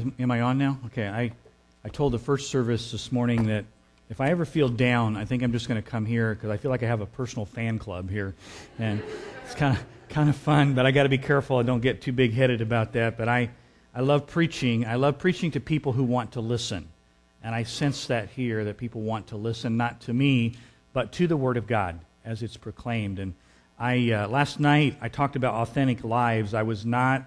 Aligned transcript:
Am, 0.00 0.14
am 0.18 0.30
I 0.30 0.40
on 0.40 0.58
now? 0.58 0.78
Okay. 0.86 1.06
I, 1.06 1.32
I 1.84 1.88
told 1.88 2.12
the 2.12 2.18
first 2.18 2.50
service 2.50 2.90
this 2.90 3.12
morning 3.12 3.46
that 3.46 3.64
if 4.08 4.20
I 4.20 4.30
ever 4.30 4.44
feel 4.44 4.68
down, 4.68 5.16
I 5.16 5.24
think 5.24 5.42
I'm 5.42 5.52
just 5.52 5.68
going 5.68 5.80
to 5.80 5.88
come 5.88 6.06
here 6.06 6.34
because 6.34 6.50
I 6.50 6.56
feel 6.56 6.70
like 6.70 6.82
I 6.82 6.86
have 6.86 7.00
a 7.00 7.06
personal 7.06 7.44
fan 7.44 7.78
club 7.78 8.10
here, 8.10 8.34
and 8.78 9.02
it's 9.44 9.54
kind 9.54 9.76
of 9.76 9.84
kind 10.08 10.28
of 10.28 10.36
fun. 10.36 10.74
But 10.74 10.86
I 10.86 10.90
got 10.90 11.04
to 11.04 11.08
be 11.08 11.18
careful 11.18 11.58
I 11.58 11.62
don't 11.62 11.80
get 11.80 12.00
too 12.00 12.12
big 12.12 12.32
headed 12.32 12.60
about 12.60 12.92
that. 12.94 13.16
But 13.18 13.28
I 13.28 13.50
I 13.94 14.00
love 14.00 14.26
preaching. 14.26 14.86
I 14.86 14.96
love 14.96 15.18
preaching 15.18 15.50
to 15.52 15.60
people 15.60 15.92
who 15.92 16.02
want 16.02 16.32
to 16.32 16.40
listen, 16.40 16.88
and 17.42 17.54
I 17.54 17.62
sense 17.64 18.06
that 18.06 18.30
here 18.30 18.64
that 18.64 18.78
people 18.78 19.02
want 19.02 19.28
to 19.28 19.36
listen 19.36 19.76
not 19.76 20.00
to 20.02 20.12
me 20.12 20.54
but 20.92 21.12
to 21.12 21.26
the 21.26 21.36
Word 21.36 21.56
of 21.56 21.66
God 21.66 22.00
as 22.24 22.42
it's 22.42 22.56
proclaimed. 22.56 23.18
And 23.18 23.34
I 23.78 24.10
uh, 24.10 24.28
last 24.28 24.60
night 24.60 24.96
I 25.00 25.08
talked 25.08 25.36
about 25.36 25.54
authentic 25.54 26.04
lives. 26.04 26.54
I 26.54 26.62
was 26.62 26.84
not 26.84 27.24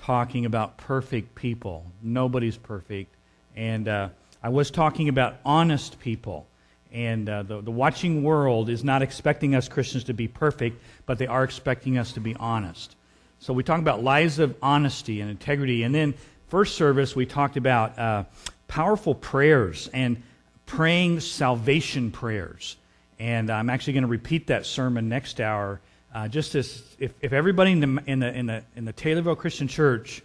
talking 0.00 0.46
about 0.46 0.78
perfect 0.78 1.34
people. 1.34 1.84
Nobody's 2.02 2.56
perfect. 2.56 3.14
And 3.54 3.86
uh, 3.86 4.08
I 4.42 4.48
was 4.48 4.70
talking 4.70 5.08
about 5.08 5.36
honest 5.44 6.00
people. 6.00 6.46
And 6.92 7.28
uh, 7.28 7.42
the, 7.42 7.60
the 7.60 7.70
watching 7.70 8.22
world 8.22 8.68
is 8.68 8.82
not 8.82 9.02
expecting 9.02 9.54
us 9.54 9.68
Christians 9.68 10.04
to 10.04 10.14
be 10.14 10.26
perfect, 10.26 10.82
but 11.06 11.18
they 11.18 11.26
are 11.26 11.44
expecting 11.44 11.98
us 11.98 12.12
to 12.12 12.20
be 12.20 12.34
honest. 12.36 12.96
So 13.38 13.52
we 13.52 13.62
talk 13.62 13.78
about 13.78 14.02
lives 14.02 14.38
of 14.38 14.56
honesty 14.62 15.20
and 15.20 15.30
integrity. 15.30 15.82
And 15.82 15.94
then, 15.94 16.14
first 16.48 16.74
service, 16.76 17.14
we 17.14 17.26
talked 17.26 17.56
about 17.56 17.98
uh, 17.98 18.24
powerful 18.68 19.14
prayers 19.14 19.88
and 19.92 20.22
praying 20.66 21.20
salvation 21.20 22.10
prayers. 22.10 22.76
And 23.18 23.50
I'm 23.50 23.70
actually 23.70 23.92
going 23.92 24.02
to 24.02 24.08
repeat 24.08 24.46
that 24.48 24.66
sermon 24.66 25.08
next 25.08 25.40
hour 25.40 25.80
uh, 26.14 26.28
just 26.28 26.54
as 26.54 26.82
if, 26.98 27.12
if 27.20 27.32
everybody 27.32 27.72
in 27.72 27.80
the, 27.80 28.02
in, 28.06 28.18
the, 28.20 28.32
in, 28.32 28.46
the, 28.46 28.64
in 28.76 28.84
the 28.84 28.92
Taylorville 28.92 29.36
Christian 29.36 29.68
Church 29.68 30.22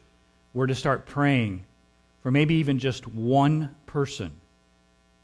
were 0.54 0.68
to 0.68 0.76
start 0.76 1.06
praying 1.06 1.64
for 2.24 2.32
maybe 2.32 2.56
even 2.56 2.80
just 2.80 3.08
one 3.08 3.76
person, 3.86 4.32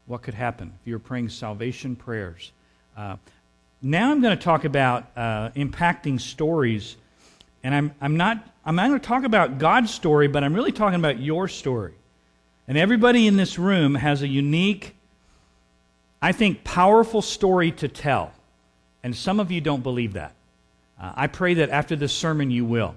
what 0.06 0.22
could 0.22 0.34
happen 0.34 0.72
if 0.80 0.86
you 0.86 0.94
were 0.94 1.00
praying 1.00 1.28
salvation 1.28 1.96
prayers? 1.96 2.52
Uh, 2.96 3.16
now 3.80 4.10
I'm 4.10 4.20
going 4.20 4.36
to 4.36 4.42
talk 4.42 4.64
about 4.64 5.10
uh, 5.16 5.50
impacting 5.50 6.20
stories, 6.20 6.96
and 7.64 7.74
I'm, 7.74 7.94
I'm 8.00 8.16
not 8.16 8.52
I'm 8.64 8.76
not 8.76 8.88
going 8.88 9.00
to 9.00 9.06
talk 9.06 9.24
about 9.24 9.58
God's 9.58 9.92
story, 9.92 10.28
but 10.28 10.44
I'm 10.44 10.54
really 10.54 10.72
talking 10.72 10.98
about 10.98 11.18
your 11.18 11.48
story. 11.48 11.94
And 12.68 12.78
everybody 12.78 13.26
in 13.26 13.36
this 13.36 13.58
room 13.58 13.96
has 13.96 14.22
a 14.22 14.28
unique, 14.28 14.94
I 16.20 16.32
think, 16.32 16.62
powerful 16.62 17.22
story 17.22 17.72
to 17.72 17.88
tell. 17.88 18.32
And 19.02 19.16
some 19.16 19.40
of 19.40 19.50
you 19.50 19.60
don't 19.60 19.82
believe 19.82 20.12
that. 20.12 20.34
Uh, 21.02 21.12
I 21.16 21.26
pray 21.26 21.54
that 21.54 21.70
after 21.70 21.96
this 21.96 22.12
sermon 22.12 22.50
you 22.50 22.64
will. 22.64 22.94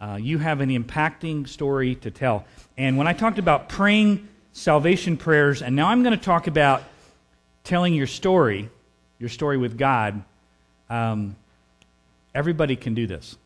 Uh, 0.00 0.18
you 0.20 0.38
have 0.38 0.60
an 0.60 0.70
impacting 0.70 1.48
story 1.48 1.94
to 1.96 2.10
tell. 2.10 2.44
And 2.76 2.96
when 2.96 3.06
I 3.06 3.12
talked 3.12 3.38
about 3.38 3.68
praying 3.68 4.28
salvation 4.52 5.16
prayers, 5.16 5.62
and 5.62 5.74
now 5.76 5.88
I'm 5.88 6.02
going 6.02 6.18
to 6.18 6.24
talk 6.24 6.48
about 6.48 6.82
telling 7.64 7.94
your 7.94 8.06
story, 8.06 8.68
your 9.18 9.28
story 9.28 9.56
with 9.56 9.78
God, 9.78 10.22
um, 10.90 11.36
everybody 12.34 12.76
can 12.76 12.94
do 12.94 13.06
this. 13.06 13.36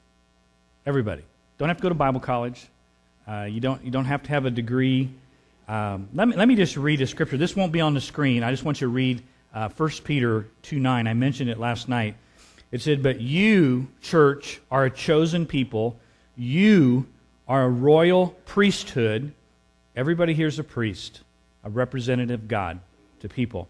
Everybody. 0.86 1.22
Don't 1.58 1.68
have 1.68 1.76
to 1.78 1.82
go 1.82 1.88
to 1.88 1.94
Bible 1.94 2.20
college. 2.20 2.66
Uh, 3.26 3.46
you, 3.50 3.60
don't, 3.60 3.84
you 3.84 3.90
don't 3.90 4.04
have 4.04 4.22
to 4.24 4.30
have 4.30 4.46
a 4.46 4.50
degree. 4.50 5.10
Um, 5.68 6.08
let, 6.12 6.28
me, 6.28 6.36
let 6.36 6.48
me 6.48 6.56
just 6.56 6.76
read 6.76 7.00
a 7.00 7.06
scripture. 7.06 7.36
This 7.36 7.54
won't 7.54 7.72
be 7.72 7.80
on 7.80 7.94
the 7.94 8.00
screen. 8.00 8.42
I 8.42 8.50
just 8.50 8.64
want 8.64 8.80
you 8.80 8.88
to 8.88 8.92
read 8.92 9.22
uh, 9.54 9.68
1 9.68 9.90
Peter 10.04 10.46
2 10.62 10.78
9. 10.78 11.06
I 11.06 11.14
mentioned 11.14 11.50
it 11.50 11.58
last 11.58 11.88
night. 11.88 12.16
It 12.72 12.80
said, 12.80 13.02
But 13.02 13.20
you, 13.20 13.88
church, 14.00 14.60
are 14.70 14.86
a 14.86 14.90
chosen 14.90 15.46
people. 15.46 16.00
You 16.34 17.06
are 17.46 17.64
a 17.64 17.68
royal 17.68 18.28
priesthood. 18.46 19.32
Everybody 19.94 20.32
here 20.32 20.46
is 20.48 20.58
a 20.58 20.64
priest, 20.64 21.20
a 21.62 21.70
representative 21.70 22.40
of 22.40 22.48
God 22.48 22.80
to 23.20 23.28
people. 23.28 23.68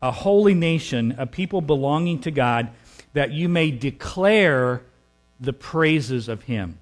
A 0.00 0.12
holy 0.12 0.54
nation, 0.54 1.16
a 1.18 1.26
people 1.26 1.60
belonging 1.60 2.20
to 2.20 2.30
God, 2.30 2.70
that 3.12 3.32
you 3.32 3.48
may 3.48 3.70
declare 3.70 4.82
the 5.40 5.52
praises 5.52 6.28
of 6.28 6.42
Him. 6.42 6.78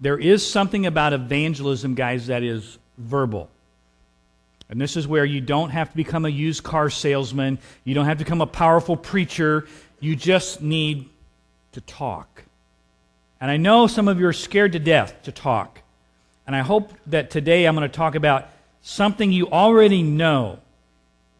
There 0.00 0.18
is 0.18 0.44
something 0.44 0.86
about 0.86 1.12
evangelism, 1.12 1.94
guys, 1.94 2.26
that 2.26 2.42
is 2.42 2.78
verbal. 2.98 3.48
And 4.68 4.80
this 4.80 4.96
is 4.96 5.06
where 5.06 5.24
you 5.24 5.40
don't 5.40 5.70
have 5.70 5.90
to 5.90 5.96
become 5.96 6.24
a 6.24 6.28
used 6.28 6.64
car 6.64 6.90
salesman. 6.90 7.58
You 7.84 7.94
don't 7.94 8.06
have 8.06 8.18
to 8.18 8.24
become 8.24 8.40
a 8.40 8.46
powerful 8.46 8.96
preacher. 8.96 9.66
You 10.00 10.16
just 10.16 10.60
need 10.60 11.08
to 11.72 11.80
talk. 11.80 12.42
And 13.40 13.50
I 13.50 13.58
know 13.58 13.86
some 13.86 14.08
of 14.08 14.18
you 14.18 14.26
are 14.26 14.32
scared 14.32 14.72
to 14.72 14.78
death 14.78 15.22
to 15.24 15.32
talk. 15.32 15.80
And 16.46 16.56
I 16.56 16.60
hope 16.60 16.92
that 17.06 17.30
today 17.30 17.66
I'm 17.66 17.76
going 17.76 17.88
to 17.88 17.96
talk 17.96 18.14
about 18.14 18.48
something 18.82 19.32
you 19.32 19.48
already 19.48 20.02
know, 20.02 20.58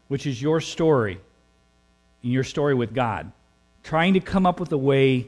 which 0.07 0.27
is 0.27 0.41
your 0.41 0.61
story 0.61 1.19
and 2.23 2.31
your 2.31 2.43
story 2.43 2.75
with 2.75 2.93
God. 2.93 3.31
Trying 3.83 4.13
to 4.13 4.19
come 4.19 4.45
up 4.45 4.59
with 4.59 4.71
a 4.71 4.77
way 4.77 5.27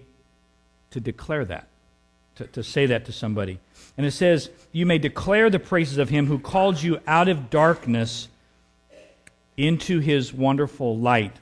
to 0.92 1.00
declare 1.00 1.46
that, 1.46 1.68
to, 2.36 2.48
to 2.48 2.64
say 2.64 2.88
that 2.88 3.06
to 3.06 3.12
somebody. 3.12 3.59
And 4.00 4.06
it 4.06 4.12
says, 4.12 4.50
You 4.72 4.86
may 4.86 4.98
declare 4.98 5.50
the 5.50 5.60
praises 5.60 5.98
of 5.98 6.08
him 6.08 6.28
who 6.28 6.40
called 6.40 6.82
you 6.82 7.02
out 7.06 7.28
of 7.28 7.50
darkness 7.50 8.30
into 9.58 10.00
his 10.00 10.34
wonderful 10.34 10.98
light. 10.98 11.34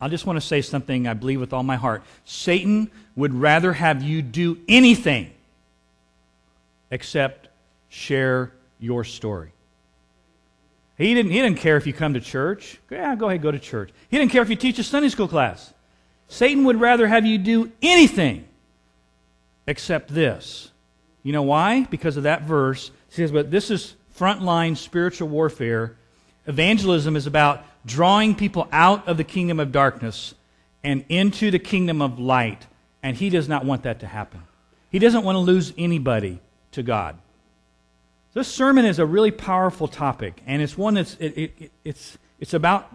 I 0.00 0.08
just 0.08 0.24
want 0.24 0.38
to 0.38 0.40
say 0.40 0.62
something 0.62 1.06
I 1.06 1.12
believe 1.12 1.38
with 1.38 1.52
all 1.52 1.62
my 1.62 1.76
heart. 1.76 2.02
Satan 2.24 2.90
would 3.14 3.34
rather 3.34 3.74
have 3.74 4.02
you 4.02 4.22
do 4.22 4.58
anything 4.66 5.30
except 6.90 7.48
share 7.90 8.52
your 8.80 9.04
story. 9.04 9.52
He 10.96 11.12
didn't, 11.12 11.30
he 11.30 11.42
didn't 11.42 11.58
care 11.58 11.76
if 11.76 11.86
you 11.86 11.92
come 11.92 12.14
to 12.14 12.20
church. 12.20 12.78
Yeah, 12.88 13.14
go 13.16 13.28
ahead, 13.28 13.42
go 13.42 13.50
to 13.50 13.58
church. 13.58 13.90
He 14.08 14.16
didn't 14.16 14.32
care 14.32 14.40
if 14.40 14.48
you 14.48 14.56
teach 14.56 14.78
a 14.78 14.82
Sunday 14.82 15.10
school 15.10 15.28
class. 15.28 15.74
Satan 16.28 16.64
would 16.64 16.80
rather 16.80 17.06
have 17.06 17.26
you 17.26 17.36
do 17.36 17.70
anything 17.82 18.48
except 19.66 20.14
this. 20.14 20.70
You 21.26 21.32
know 21.32 21.42
why? 21.42 21.82
Because 21.90 22.16
of 22.16 22.22
that 22.22 22.42
verse. 22.42 22.92
He 23.08 23.16
says, 23.16 23.32
but 23.32 23.50
this 23.50 23.68
is 23.68 23.96
frontline 24.16 24.76
spiritual 24.76 25.26
warfare. 25.26 25.96
Evangelism 26.46 27.16
is 27.16 27.26
about 27.26 27.64
drawing 27.84 28.36
people 28.36 28.68
out 28.70 29.08
of 29.08 29.16
the 29.16 29.24
kingdom 29.24 29.58
of 29.58 29.72
darkness 29.72 30.36
and 30.84 31.04
into 31.08 31.50
the 31.50 31.58
kingdom 31.58 32.00
of 32.00 32.20
light. 32.20 32.68
And 33.02 33.16
he 33.16 33.28
does 33.28 33.48
not 33.48 33.64
want 33.64 33.82
that 33.82 33.98
to 34.00 34.06
happen. 34.06 34.44
He 34.92 35.00
doesn't 35.00 35.24
want 35.24 35.34
to 35.34 35.40
lose 35.40 35.72
anybody 35.76 36.38
to 36.70 36.84
God. 36.84 37.18
This 38.32 38.46
sermon 38.46 38.84
is 38.84 39.00
a 39.00 39.04
really 39.04 39.32
powerful 39.32 39.88
topic, 39.88 40.40
and 40.46 40.62
it's 40.62 40.78
one 40.78 40.94
that's 40.94 41.16
it, 41.18 41.36
it, 41.36 41.72
it's 41.84 42.18
it's 42.38 42.54
about 42.54 42.94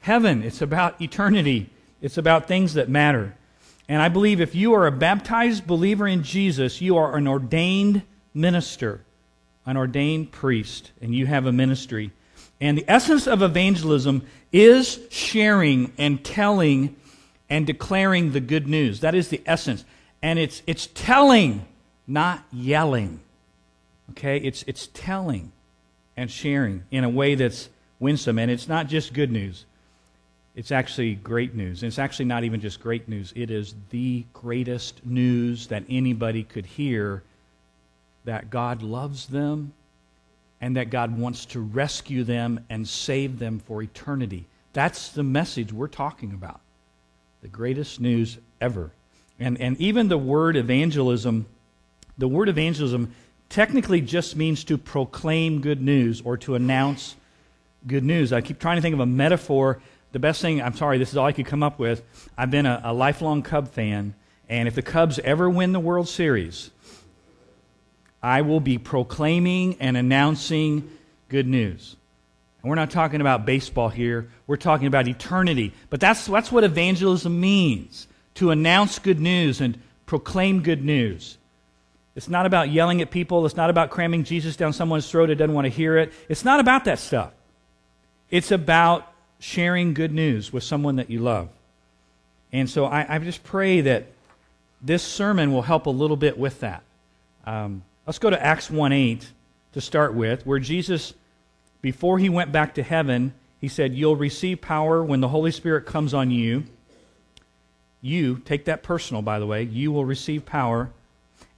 heaven. 0.00 0.42
It's 0.42 0.62
about 0.62 1.00
eternity. 1.00 1.70
It's 2.02 2.18
about 2.18 2.48
things 2.48 2.74
that 2.74 2.88
matter. 2.88 3.36
And 3.88 4.02
I 4.02 4.08
believe 4.08 4.40
if 4.40 4.54
you 4.54 4.74
are 4.74 4.86
a 4.86 4.92
baptized 4.92 5.66
believer 5.66 6.06
in 6.06 6.22
Jesus, 6.22 6.80
you 6.80 6.96
are 6.98 7.16
an 7.16 7.26
ordained 7.26 8.02
minister, 8.34 9.00
an 9.64 9.76
ordained 9.76 10.30
priest, 10.30 10.92
and 11.00 11.14
you 11.14 11.26
have 11.26 11.46
a 11.46 11.52
ministry. 11.52 12.12
And 12.60 12.76
the 12.76 12.84
essence 12.86 13.26
of 13.26 13.40
evangelism 13.40 14.26
is 14.52 15.00
sharing 15.10 15.92
and 15.96 16.22
telling 16.24 16.96
and 17.48 17.66
declaring 17.66 18.32
the 18.32 18.40
good 18.40 18.68
news. 18.68 19.00
That 19.00 19.14
is 19.14 19.28
the 19.28 19.42
essence. 19.46 19.84
And 20.22 20.38
it's, 20.38 20.62
it's 20.66 20.88
telling, 20.88 21.64
not 22.06 22.44
yelling. 22.52 23.20
Okay? 24.10 24.38
It's, 24.38 24.64
it's 24.66 24.88
telling 24.88 25.52
and 26.16 26.30
sharing 26.30 26.84
in 26.90 27.04
a 27.04 27.08
way 27.08 27.36
that's 27.36 27.68
winsome. 28.00 28.38
And 28.38 28.50
it's 28.50 28.68
not 28.68 28.88
just 28.88 29.14
good 29.14 29.30
news, 29.30 29.64
it's 30.58 30.72
actually 30.72 31.14
great 31.14 31.54
news. 31.54 31.84
And 31.84 31.88
it's 31.88 32.00
actually 32.00 32.24
not 32.24 32.42
even 32.42 32.60
just 32.60 32.80
great 32.80 33.08
news, 33.08 33.32
it 33.36 33.48
is 33.48 33.76
the 33.90 34.24
greatest 34.32 35.06
news 35.06 35.68
that 35.68 35.84
anybody 35.88 36.42
could 36.42 36.66
hear 36.66 37.22
that 38.24 38.50
God 38.50 38.82
loves 38.82 39.26
them 39.26 39.72
and 40.60 40.74
that 40.76 40.90
God 40.90 41.16
wants 41.16 41.46
to 41.46 41.60
rescue 41.60 42.24
them 42.24 42.58
and 42.68 42.88
save 42.88 43.38
them 43.38 43.60
for 43.60 43.84
eternity. 43.84 44.46
That's 44.72 45.10
the 45.10 45.22
message 45.22 45.72
we're 45.72 45.86
talking 45.86 46.32
about. 46.32 46.60
The 47.40 47.48
greatest 47.48 48.00
news 48.00 48.36
ever. 48.60 48.90
And, 49.38 49.60
and 49.60 49.80
even 49.80 50.08
the 50.08 50.18
word 50.18 50.56
evangelism, 50.56 51.46
the 52.18 52.26
word 52.26 52.48
evangelism 52.48 53.14
technically 53.48 54.00
just 54.00 54.34
means 54.34 54.64
to 54.64 54.76
proclaim 54.76 55.60
good 55.60 55.80
news 55.80 56.20
or 56.20 56.36
to 56.38 56.56
announce 56.56 57.14
good 57.86 58.02
news. 58.02 58.32
I 58.32 58.40
keep 58.40 58.58
trying 58.58 58.74
to 58.74 58.82
think 58.82 58.94
of 58.94 59.00
a 59.00 59.06
metaphor. 59.06 59.80
The 60.12 60.18
best 60.18 60.40
thing, 60.40 60.62
I'm 60.62 60.74
sorry, 60.74 60.98
this 60.98 61.10
is 61.10 61.16
all 61.16 61.26
I 61.26 61.32
could 61.32 61.46
come 61.46 61.62
up 61.62 61.78
with. 61.78 62.02
I've 62.36 62.50
been 62.50 62.66
a, 62.66 62.80
a 62.84 62.92
lifelong 62.92 63.42
Cub 63.42 63.68
fan, 63.68 64.14
and 64.48 64.66
if 64.66 64.74
the 64.74 64.82
Cubs 64.82 65.18
ever 65.18 65.48
win 65.50 65.72
the 65.72 65.80
World 65.80 66.08
Series, 66.08 66.70
I 68.22 68.42
will 68.42 68.60
be 68.60 68.78
proclaiming 68.78 69.76
and 69.80 69.96
announcing 69.96 70.90
good 71.28 71.46
news. 71.46 71.96
And 72.62 72.70
we're 72.70 72.76
not 72.76 72.90
talking 72.90 73.20
about 73.20 73.46
baseball 73.46 73.88
here, 73.88 74.30
we're 74.46 74.56
talking 74.56 74.86
about 74.86 75.06
eternity. 75.06 75.72
But 75.90 76.00
that's, 76.00 76.26
that's 76.26 76.50
what 76.50 76.64
evangelism 76.64 77.40
means 77.40 78.08
to 78.34 78.50
announce 78.50 78.98
good 78.98 79.20
news 79.20 79.60
and 79.60 79.80
proclaim 80.06 80.62
good 80.62 80.84
news. 80.84 81.38
It's 82.16 82.28
not 82.28 82.46
about 82.46 82.70
yelling 82.70 83.00
at 83.00 83.12
people. 83.12 83.46
It's 83.46 83.54
not 83.54 83.70
about 83.70 83.90
cramming 83.90 84.24
Jesus 84.24 84.56
down 84.56 84.72
someone's 84.72 85.08
throat 85.08 85.28
who 85.28 85.36
doesn't 85.36 85.54
want 85.54 85.66
to 85.66 85.70
hear 85.70 85.98
it. 85.98 86.12
It's 86.28 86.44
not 86.44 86.58
about 86.58 86.86
that 86.86 86.98
stuff. 86.98 87.32
It's 88.28 88.50
about 88.50 89.12
sharing 89.38 89.94
good 89.94 90.12
news 90.12 90.52
with 90.52 90.62
someone 90.62 90.96
that 90.96 91.10
you 91.10 91.20
love. 91.20 91.48
And 92.52 92.68
so 92.68 92.86
I, 92.86 93.16
I 93.16 93.18
just 93.18 93.44
pray 93.44 93.80
that 93.82 94.06
this 94.80 95.02
sermon 95.02 95.52
will 95.52 95.62
help 95.62 95.86
a 95.86 95.90
little 95.90 96.16
bit 96.16 96.38
with 96.38 96.60
that. 96.60 96.82
Um, 97.44 97.82
let's 98.06 98.18
go 98.18 98.30
to 98.30 98.42
Acts 98.42 98.70
1 98.70 98.92
8 98.92 99.30
to 99.72 99.80
start 99.80 100.14
with, 100.14 100.46
where 100.46 100.58
Jesus, 100.58 101.14
before 101.82 102.18
he 102.18 102.28
went 102.28 102.52
back 102.52 102.74
to 102.74 102.82
heaven, 102.82 103.34
he 103.60 103.68
said, 103.68 103.94
You'll 103.94 104.16
receive 104.16 104.60
power 104.60 105.02
when 105.02 105.20
the 105.20 105.28
Holy 105.28 105.50
Spirit 105.50 105.86
comes 105.86 106.14
on 106.14 106.30
you. 106.30 106.64
You, 108.00 108.38
take 108.44 108.66
that 108.66 108.82
personal, 108.82 109.22
by 109.22 109.38
the 109.38 109.46
way, 109.46 109.64
you 109.64 109.90
will 109.90 110.04
receive 110.04 110.46
power, 110.46 110.90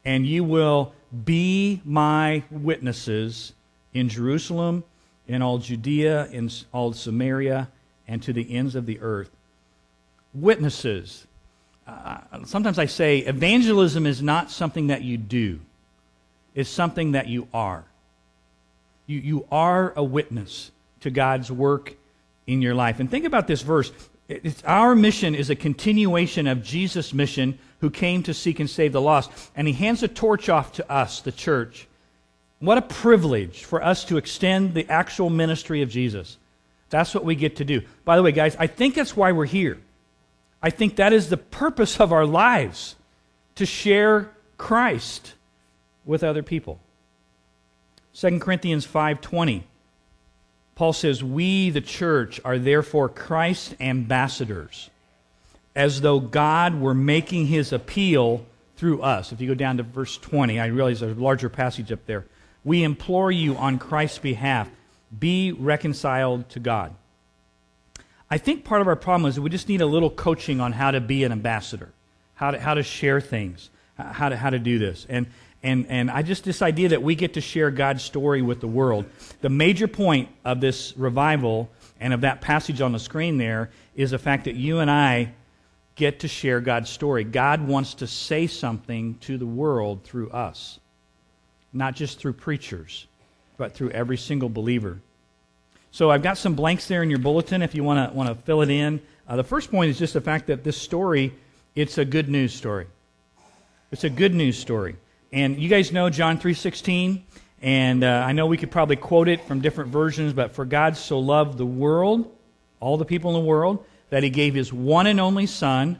and 0.04 0.26
you 0.26 0.42
will 0.42 0.94
be 1.24 1.82
my 1.84 2.42
witnesses 2.50 3.52
in 3.92 4.08
Jerusalem, 4.08 4.84
in 5.30 5.42
all 5.42 5.58
Judea, 5.58 6.26
in 6.32 6.50
all 6.72 6.92
Samaria, 6.92 7.68
and 8.08 8.20
to 8.24 8.32
the 8.32 8.52
ends 8.52 8.74
of 8.74 8.84
the 8.84 8.98
earth. 9.00 9.30
Witnesses. 10.34 11.24
Uh, 11.86 12.18
sometimes 12.44 12.80
I 12.80 12.86
say 12.86 13.18
evangelism 13.18 14.06
is 14.06 14.20
not 14.20 14.50
something 14.50 14.88
that 14.88 15.02
you 15.02 15.16
do, 15.16 15.60
it's 16.54 16.68
something 16.68 17.12
that 17.12 17.28
you 17.28 17.46
are. 17.54 17.84
You, 19.06 19.20
you 19.20 19.46
are 19.52 19.92
a 19.94 20.02
witness 20.02 20.72
to 21.00 21.10
God's 21.10 21.50
work 21.50 21.94
in 22.48 22.60
your 22.60 22.74
life. 22.74 22.98
And 22.98 23.08
think 23.08 23.24
about 23.24 23.46
this 23.46 23.62
verse. 23.62 23.92
It's, 24.28 24.62
our 24.64 24.96
mission 24.96 25.36
is 25.36 25.48
a 25.48 25.56
continuation 25.56 26.48
of 26.48 26.62
Jesus' 26.62 27.14
mission, 27.14 27.58
who 27.80 27.90
came 27.90 28.22
to 28.24 28.34
seek 28.34 28.60
and 28.60 28.68
save 28.68 28.92
the 28.92 29.00
lost. 29.00 29.30
And 29.54 29.66
he 29.66 29.74
hands 29.74 30.02
a 30.02 30.08
torch 30.08 30.48
off 30.48 30.72
to 30.72 30.90
us, 30.90 31.20
the 31.20 31.32
church. 31.32 31.86
What 32.60 32.78
a 32.78 32.82
privilege 32.82 33.64
for 33.64 33.82
us 33.82 34.04
to 34.04 34.16
extend 34.16 34.74
the 34.74 34.88
actual 34.88 35.30
ministry 35.30 35.82
of 35.82 35.90
Jesus. 35.90 36.36
That's 36.90 37.14
what 37.14 37.24
we 37.24 37.34
get 37.34 37.56
to 37.56 37.64
do. 37.64 37.82
By 38.04 38.16
the 38.16 38.22
way, 38.22 38.32
guys, 38.32 38.56
I 38.58 38.66
think 38.66 38.94
that's 38.94 39.16
why 39.16 39.32
we're 39.32 39.46
here. 39.46 39.78
I 40.62 40.70
think 40.70 40.96
that 40.96 41.12
is 41.12 41.28
the 41.28 41.36
purpose 41.36 42.00
of 42.00 42.12
our 42.12 42.26
lives 42.26 42.96
to 43.54 43.64
share 43.66 44.30
Christ 44.58 45.34
with 46.04 46.22
other 46.22 46.42
people. 46.42 46.80
2 48.14 48.40
Corinthians 48.40 48.86
5:20 48.86 49.62
Paul 50.80 50.94
says, 50.94 51.22
We, 51.22 51.68
the 51.68 51.82
church, 51.82 52.40
are 52.42 52.58
therefore 52.58 53.10
Christ's 53.10 53.74
ambassadors, 53.80 54.88
as 55.76 56.00
though 56.00 56.20
God 56.20 56.80
were 56.80 56.94
making 56.94 57.48
his 57.48 57.70
appeal 57.70 58.46
through 58.78 59.02
us. 59.02 59.30
If 59.30 59.42
you 59.42 59.48
go 59.48 59.54
down 59.54 59.76
to 59.76 59.82
verse 59.82 60.16
20, 60.16 60.58
I 60.58 60.68
realize 60.68 61.00
there's 61.00 61.18
a 61.18 61.20
larger 61.20 61.50
passage 61.50 61.92
up 61.92 62.06
there. 62.06 62.24
We 62.64 62.82
implore 62.82 63.32
you 63.32 63.56
on 63.56 63.78
Christ's 63.78 64.18
behalf, 64.18 64.68
be 65.16 65.52
reconciled 65.52 66.48
to 66.50 66.60
God. 66.60 66.94
I 68.30 68.38
think 68.38 68.64
part 68.64 68.80
of 68.80 68.86
our 68.86 68.96
problem 68.96 69.28
is 69.28 69.40
we 69.40 69.50
just 69.50 69.68
need 69.68 69.80
a 69.80 69.86
little 69.86 70.10
coaching 70.10 70.60
on 70.60 70.72
how 70.72 70.92
to 70.92 71.00
be 71.00 71.24
an 71.24 71.32
ambassador, 71.32 71.90
how 72.34 72.52
to, 72.52 72.60
how 72.60 72.74
to 72.74 72.82
share 72.82 73.20
things, 73.20 73.70
how 73.96 74.28
to, 74.28 74.36
how 74.36 74.50
to 74.50 74.58
do 74.58 74.78
this. 74.78 75.04
And, 75.08 75.26
and, 75.62 75.86
and 75.88 76.10
I 76.10 76.22
just, 76.22 76.44
this 76.44 76.62
idea 76.62 76.90
that 76.90 77.02
we 77.02 77.14
get 77.16 77.34
to 77.34 77.40
share 77.40 77.70
God's 77.70 78.04
story 78.04 78.40
with 78.40 78.60
the 78.60 78.68
world. 78.68 79.06
The 79.40 79.48
major 79.48 79.88
point 79.88 80.28
of 80.44 80.60
this 80.60 80.96
revival 80.96 81.70
and 81.98 82.14
of 82.14 82.20
that 82.22 82.40
passage 82.40 82.80
on 82.80 82.92
the 82.92 82.98
screen 82.98 83.36
there 83.36 83.70
is 83.94 84.12
the 84.12 84.18
fact 84.18 84.44
that 84.44 84.54
you 84.54 84.78
and 84.78 84.90
I 84.90 85.32
get 85.96 86.20
to 86.20 86.28
share 86.28 86.60
God's 86.60 86.88
story. 86.88 87.24
God 87.24 87.66
wants 87.66 87.94
to 87.94 88.06
say 88.06 88.46
something 88.46 89.16
to 89.22 89.36
the 89.36 89.46
world 89.46 90.02
through 90.04 90.30
us, 90.30 90.78
not 91.72 91.94
just 91.94 92.18
through 92.18 92.34
preachers, 92.34 93.06
but 93.56 93.74
through 93.74 93.90
every 93.90 94.16
single 94.16 94.48
believer. 94.48 95.00
So 95.92 96.10
I've 96.10 96.22
got 96.22 96.38
some 96.38 96.54
blanks 96.54 96.86
there 96.86 97.02
in 97.02 97.10
your 97.10 97.18
bulletin 97.18 97.62
if 97.62 97.74
you 97.74 97.82
want 97.82 98.10
to 98.10 98.16
want 98.16 98.28
to 98.28 98.34
fill 98.44 98.62
it 98.62 98.70
in. 98.70 99.00
Uh, 99.28 99.36
the 99.36 99.44
first 99.44 99.70
point 99.70 99.90
is 99.90 99.98
just 99.98 100.14
the 100.14 100.20
fact 100.20 100.46
that 100.46 100.64
this 100.64 100.76
story, 100.76 101.32
it's 101.74 101.98
a 101.98 102.04
good 102.04 102.28
news 102.28 102.54
story. 102.54 102.86
It's 103.90 104.04
a 104.04 104.10
good 104.10 104.34
news 104.34 104.56
story. 104.56 104.96
And 105.32 105.58
you 105.58 105.68
guys 105.68 105.92
know 105.92 106.08
John 106.10 106.38
3:16, 106.38 107.22
and 107.60 108.04
uh, 108.04 108.24
I 108.24 108.32
know 108.32 108.46
we 108.46 108.56
could 108.56 108.70
probably 108.70 108.96
quote 108.96 109.28
it 109.28 109.40
from 109.42 109.60
different 109.60 109.90
versions, 109.90 110.32
but 110.32 110.52
for 110.52 110.64
God 110.64 110.96
so 110.96 111.18
loved 111.18 111.58
the 111.58 111.66
world, 111.66 112.32
all 112.78 112.96
the 112.96 113.04
people 113.04 113.34
in 113.34 113.42
the 113.42 113.48
world, 113.48 113.84
that 114.10 114.22
he 114.22 114.30
gave 114.30 114.54
his 114.54 114.72
one 114.72 115.06
and 115.06 115.20
only 115.20 115.46
son, 115.46 115.98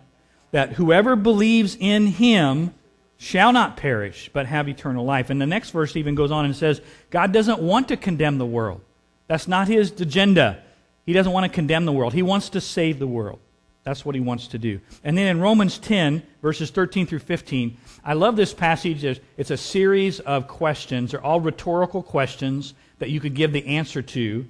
that 0.52 0.72
whoever 0.72 1.16
believes 1.16 1.76
in 1.78 2.06
him 2.06 2.74
shall 3.20 3.52
not 3.52 3.76
perish, 3.76 4.30
but 4.32 4.46
have 4.46 4.66
eternal 4.66 5.04
life. 5.04 5.28
And 5.28 5.38
the 5.38 5.46
next 5.46 5.72
verse 5.72 5.94
even 5.94 6.14
goes 6.14 6.30
on 6.30 6.46
and 6.46 6.56
says, 6.56 6.80
God 7.10 7.32
doesn't 7.32 7.60
want 7.60 7.88
to 7.88 7.98
condemn 7.98 8.38
the 8.38 8.46
world. 8.46 8.80
That's 9.26 9.46
not 9.46 9.68
his 9.68 9.90
agenda. 10.00 10.62
He 11.04 11.12
doesn't 11.12 11.30
want 11.30 11.44
to 11.44 11.54
condemn 11.54 11.84
the 11.84 11.92
world. 11.92 12.14
He 12.14 12.22
wants 12.22 12.48
to 12.50 12.62
save 12.62 12.98
the 12.98 13.06
world. 13.06 13.38
That's 13.82 14.06
what 14.06 14.14
he 14.14 14.22
wants 14.22 14.48
to 14.48 14.58
do. 14.58 14.80
And 15.04 15.18
then 15.18 15.26
in 15.26 15.38
Romans 15.38 15.76
10, 15.78 16.22
verses 16.40 16.70
13 16.70 17.06
through 17.06 17.18
15, 17.18 17.76
I 18.02 18.14
love 18.14 18.36
this 18.36 18.54
passage. 18.54 19.04
It's 19.36 19.50
a 19.50 19.56
series 19.58 20.20
of 20.20 20.48
questions. 20.48 21.10
They're 21.10 21.22
all 21.22 21.42
rhetorical 21.42 22.02
questions 22.02 22.72
that 23.00 23.10
you 23.10 23.20
could 23.20 23.34
give 23.34 23.52
the 23.52 23.66
answer 23.66 24.00
to. 24.00 24.46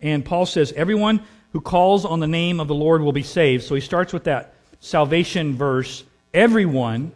And 0.00 0.24
Paul 0.24 0.44
says, 0.44 0.72
Everyone 0.72 1.22
who 1.52 1.60
calls 1.60 2.04
on 2.04 2.18
the 2.18 2.26
name 2.26 2.58
of 2.58 2.66
the 2.66 2.74
Lord 2.74 3.00
will 3.00 3.12
be 3.12 3.22
saved. 3.22 3.62
So 3.62 3.76
he 3.76 3.80
starts 3.80 4.12
with 4.12 4.24
that 4.24 4.54
salvation 4.80 5.54
verse. 5.54 6.02
Everyone, 6.34 7.12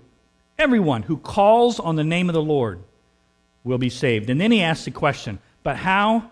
everyone 0.63 1.03
who 1.03 1.17
calls 1.17 1.79
on 1.81 1.97
the 1.97 2.05
name 2.05 2.31
of 2.31 2.35
the 2.35 2.43
Lord 2.43 2.81
will 3.65 3.79
be 3.79 3.91
saved. 3.91 4.31
And 4.31 4.41
then 4.41 4.51
he 4.51 4.63
asks 4.63 4.85
the 4.85 4.91
question, 4.91 5.39
But 5.63 5.77
how? 5.77 6.31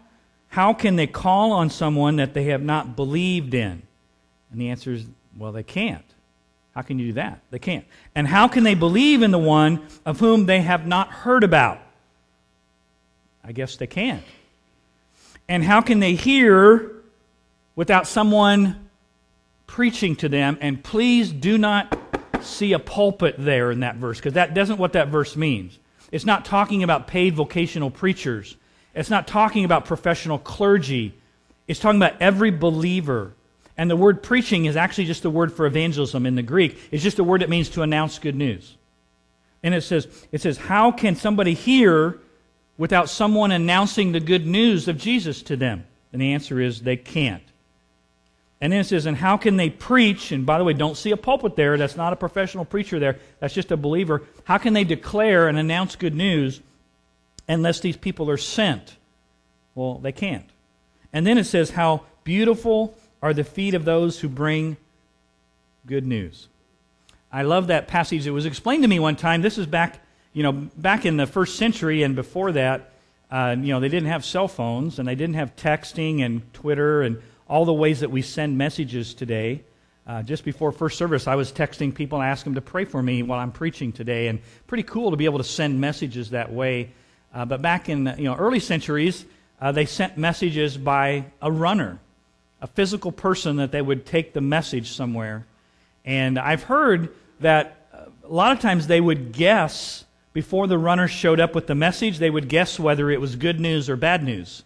How 0.49 0.73
can 0.73 0.97
they 0.97 1.06
call 1.06 1.53
on 1.53 1.71
someone 1.71 2.17
that 2.17 2.35
they 2.35 2.44
have 2.44 2.62
not 2.62 2.97
believed 2.97 3.55
in? 3.55 3.82
And 4.50 4.61
the 4.61 4.71
answer 4.71 4.93
is 4.93 5.06
well, 5.37 5.53
they 5.53 5.62
can't. 5.62 6.05
How 6.75 6.82
can 6.82 6.99
you 6.99 7.09
do 7.09 7.12
that? 7.15 7.41
They 7.50 7.59
can't. 7.59 7.85
And 8.15 8.27
how 8.27 8.49
can 8.49 8.65
they 8.65 8.75
believe 8.75 9.23
in 9.23 9.31
the 9.31 9.38
one 9.38 9.87
of 10.05 10.21
whom 10.21 10.47
they 10.47 10.61
have 10.61 10.87
not 10.87 11.09
heard 11.09 11.44
about? 11.44 11.81
I 13.44 13.53
guess 13.53 13.77
they 13.77 13.87
can't. 13.87 14.23
And 15.49 15.65
how 15.65 15.81
can 15.81 15.99
they 15.99 16.15
hear 16.15 16.93
without 17.75 18.06
someone 18.06 18.88
preaching 19.67 20.17
to 20.17 20.29
them? 20.29 20.59
And 20.61 20.82
please 20.82 21.32
do 21.32 21.59
not 21.59 21.99
see 22.45 22.73
a 22.73 22.79
pulpit 22.79 23.37
there 23.39 23.71
in 23.71 23.81
that 23.81 23.97
verse, 23.97 24.19
because 24.19 24.35
that 24.35 24.55
doesn't 24.55 24.79
what 24.79 24.93
that 24.95 25.09
verse 25.09 25.37
means. 25.37 25.79
It's 26.13 26.27
not 26.27 26.45
talking 26.45 26.83
about 26.83 27.07
paid 27.07 27.35
vocational 27.35 27.91
preachers. 27.91 28.57
It's 28.95 29.11
not 29.11 29.27
talking 29.27 29.65
about 29.65 29.85
professional 29.85 30.39
clergy. 30.39 31.15
It's 31.69 31.79
talking 31.79 32.01
about 32.01 32.20
every 32.20 32.51
believer 32.51 33.35
and 33.81 33.91
the 33.91 33.97
word 33.97 34.23
preaching 34.23 34.67
is 34.67 34.77
actually 34.77 35.06
just 35.06 35.23
the 35.23 35.31
word 35.31 35.55
for 35.55 35.65
evangelism 35.65 36.27
in 36.27 36.35
the 36.35 36.43
Greek. 36.43 36.79
It's 36.91 37.03
just 37.03 37.19
a 37.19 37.25
word 37.25 37.41
that 37.41 37.49
means 37.49 37.70
to 37.70 37.81
announce 37.81 38.19
good 38.19 38.35
news. 38.35 38.77
And 39.63 39.75
it 39.75 39.81
says, 39.81 40.06
it 40.31 40.43
says, 40.43 40.59
how 40.59 40.93
can 40.93 41.17
somebody 41.17 41.55
hear 41.55 42.19
without 42.77 43.09
someone 43.09 43.53
announcing 43.53 44.13
the 44.13 44.20
good 44.20 44.47
news 44.47 44.87
of 44.87 44.99
Jesus 44.99 45.41
to 45.44 45.56
them? 45.56 45.87
And 46.13 46.20
the 46.20 46.35
answer 46.35 46.61
is 46.61 46.82
they 46.82 46.99
can't. 46.99 47.43
And 48.60 48.72
then 48.72 48.81
it 48.81 48.84
says, 48.84 49.06
and 49.06 49.17
how 49.17 49.36
can 49.36 49.56
they 49.56 49.70
preach? 49.70 50.32
And 50.32 50.44
by 50.44 50.58
the 50.58 50.64
way, 50.64 50.74
don't 50.74 50.96
see 50.96 51.12
a 51.12 51.17
pulpit 51.17 51.56
there. 51.56 51.79
That's 51.79 51.96
not 51.96 52.12
a 52.12 52.17
professional 52.17 52.64
preacher 52.64 52.98
there. 52.98 53.19
That's 53.38 53.55
just 53.55 53.72
a 53.72 53.76
believer. 53.76 54.22
How 54.44 54.58
can 54.58 54.74
they 54.74 54.84
declare 54.84 55.48
and 55.48 55.58
announce 55.58 55.96
good 55.96 56.14
news 56.14 56.60
unless 57.48 57.81
these 57.81 57.96
people 57.96 58.29
are 58.29 58.36
sent? 58.36 58.96
Well, 59.74 59.98
they 59.98 60.12
can't. 60.12 60.48
And 61.12 61.26
then 61.26 61.38
it 61.38 61.44
says, 61.44 61.70
how 61.70 62.02
beautiful 62.22 62.94
are 63.22 63.34
the 63.34 63.44
feet 63.44 63.74
of 63.74 63.84
those 63.84 64.20
who 64.20 64.29
bring 64.29 64.76
good 65.86 66.06
news. 66.06 66.48
I 67.32 67.43
love 67.43 67.69
that 67.69 67.88
passage. 67.88 68.26
It 68.26 68.31
was 68.31 68.46
explained 68.46 68.82
to 68.82 68.88
me 68.88 68.98
one 68.98 69.17
time. 69.17 69.43
This 69.43 69.58
is 69.58 69.67
back, 69.67 70.00
you 70.32 70.43
know, 70.43 70.52
back 70.52 71.06
in 71.06 71.17
the 71.17 71.26
first 71.26 71.56
century 71.56 72.02
and 72.02 72.17
before 72.17 72.52
that. 72.52 72.93
Uh, 73.31 73.55
you 73.58 73.69
know, 73.69 73.79
they 73.79 73.88
didn't 73.88 74.08
have 74.08 74.24
cell 74.24 74.48
phones 74.48 74.98
and 74.98 75.06
they 75.06 75.14
didn't 75.14 75.36
have 75.36 75.55
texting 75.55 76.24
and 76.24 76.52
Twitter 76.52 77.02
and 77.02 77.22
all 77.51 77.67
the 77.67 77.75
ways 77.75 78.01
that 78.01 78.11
we 78.11 78.23
send 78.23 78.57
messages 78.57 79.13
today. 79.13 79.63
Uh, 80.07 80.23
just 80.23 80.45
before 80.45 80.73
first 80.73 80.97
service, 80.97 81.27
I 81.27 81.35
was 81.35 81.53
texting 81.53 81.95
people 81.95 82.21
and 82.21 82.31
asking 82.31 82.55
them 82.55 82.65
to 82.65 82.71
pray 82.71 82.87
for 82.87 83.03
me 83.03 83.23
while 83.23 83.39
I'm 83.39 83.53
preaching 83.53 83.93
today, 83.93 84.29
and 84.29 84.41
pretty 84.67 84.85
cool 84.85 85.11
to 85.11 85.17
be 85.17 85.27
able 85.27 85.39
to 85.39 85.45
send 85.45 85.79
messages 85.79 86.31
that 86.31 86.51
way. 86.51 86.91
Uh, 87.35 87.45
but 87.45 87.61
back 87.61 87.89
in 87.89 88.07
you 88.17 88.25
know 88.25 88.35
early 88.35 88.61
centuries, 88.61 89.27
uh, 89.61 89.73
they 89.73 89.85
sent 89.85 90.17
messages 90.17 90.79
by 90.79 91.27
a 91.43 91.53
runner 91.53 91.99
a 92.63 92.67
physical 92.67 93.11
person 93.11 93.57
that 93.57 93.73
they 93.73 93.81
would 93.81 94.05
take 94.05 94.33
the 94.33 94.41
message 94.41 94.91
somewhere. 94.91 95.47
And 96.05 96.39
I've 96.39 96.65
heard 96.65 97.15
that 97.41 97.87
a 98.25 98.33
lot 98.33 98.53
of 98.53 98.61
times 98.61 98.87
they 98.87 99.01
would 99.01 99.33
guess 99.33 100.05
before 100.33 100.67
the 100.67 100.79
runner 100.79 101.09
showed 101.09 101.41
up 101.41 101.55
with 101.55 101.67
the 101.67 101.75
message, 101.75 102.19
they 102.19 102.31
would 102.31 102.49
guess 102.49 102.79
whether 102.79 103.11
it 103.11 103.21
was 103.21 103.37
good 103.37 103.59
news 103.59 103.89
or 103.89 103.97
bad 103.97 104.23
news. 104.23 104.63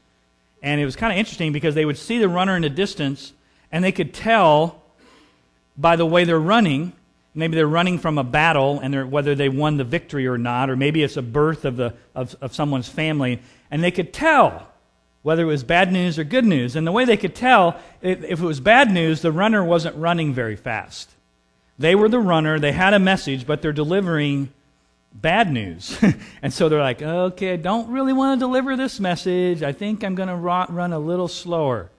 And 0.64 0.80
it 0.80 0.84
was 0.84 0.96
kind 0.96 1.12
of 1.12 1.18
interesting 1.18 1.52
because 1.52 1.76
they 1.76 1.84
would 1.84 1.98
see 1.98 2.18
the 2.18 2.28
runner 2.28 2.56
in 2.56 2.62
the 2.62 2.70
distance 2.70 3.32
and 3.70 3.84
they 3.84 3.92
could 3.92 4.12
tell 4.12 4.82
by 5.76 5.94
the 5.94 6.06
way 6.06 6.24
they're 6.24 6.40
running 6.40 6.92
Maybe 7.34 7.56
they're 7.56 7.66
running 7.66 7.98
from 7.98 8.16
a 8.16 8.24
battle, 8.24 8.78
and 8.78 9.10
whether 9.10 9.34
they 9.34 9.48
won 9.48 9.76
the 9.76 9.84
victory 9.84 10.26
or 10.28 10.38
not, 10.38 10.70
or 10.70 10.76
maybe 10.76 11.02
it's 11.02 11.16
a 11.16 11.22
birth 11.22 11.64
of, 11.64 11.76
the, 11.76 11.94
of, 12.14 12.36
of 12.40 12.54
someone's 12.54 12.88
family, 12.88 13.40
and 13.72 13.82
they 13.82 13.90
could 13.90 14.12
tell 14.12 14.70
whether 15.22 15.42
it 15.42 15.46
was 15.46 15.64
bad 15.64 15.92
news 15.92 16.16
or 16.16 16.22
good 16.22 16.44
news. 16.44 16.76
And 16.76 16.86
the 16.86 16.92
way 16.92 17.04
they 17.04 17.16
could 17.16 17.34
tell, 17.34 17.80
if 18.00 18.22
it 18.22 18.40
was 18.40 18.60
bad 18.60 18.92
news, 18.92 19.20
the 19.20 19.32
runner 19.32 19.64
wasn't 19.64 19.96
running 19.96 20.32
very 20.32 20.54
fast. 20.54 21.10
They 21.76 21.96
were 21.96 22.08
the 22.08 22.20
runner, 22.20 22.60
they 22.60 22.70
had 22.70 22.94
a 22.94 23.00
message, 23.00 23.48
but 23.48 23.62
they're 23.62 23.72
delivering 23.72 24.52
bad 25.14 25.50
news. 25.50 25.96
and 26.42 26.52
so 26.52 26.68
they're 26.68 26.80
like, 26.80 27.00
okay, 27.00 27.54
I 27.54 27.56
don't 27.56 27.88
really 27.90 28.12
want 28.12 28.38
to 28.38 28.46
deliver 28.46 28.76
this 28.76 28.98
message. 29.00 29.62
I 29.62 29.72
think 29.72 30.02
I'm 30.02 30.14
going 30.14 30.28
to 30.28 30.36
run 30.36 30.92
a 30.92 30.98
little 30.98 31.28
slower. 31.28 31.90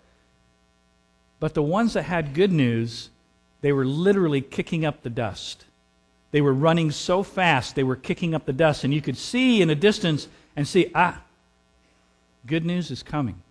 But 1.39 1.53
the 1.53 1.63
ones 1.63 1.93
that 1.93 2.03
had 2.03 2.33
good 2.33 2.51
news, 2.51 3.09
they 3.61 3.71
were 3.71 3.85
literally 3.85 4.41
kicking 4.41 4.85
up 4.85 5.01
the 5.01 5.09
dust. 5.09 5.65
They 6.31 6.41
were 6.41 6.53
running 6.53 6.91
so 6.91 7.23
fast, 7.23 7.75
they 7.75 7.83
were 7.83 7.95
kicking 7.95 8.35
up 8.35 8.45
the 8.45 8.53
dust. 8.53 8.83
And 8.83 8.93
you 8.93 9.01
could 9.01 9.17
see 9.17 9.61
in 9.61 9.69
the 9.69 9.75
distance 9.75 10.27
and 10.55 10.67
see, 10.67 10.91
ah, 10.93 11.21
good 12.45 12.65
news 12.65 12.91
is 12.91 13.03
coming. 13.03 13.41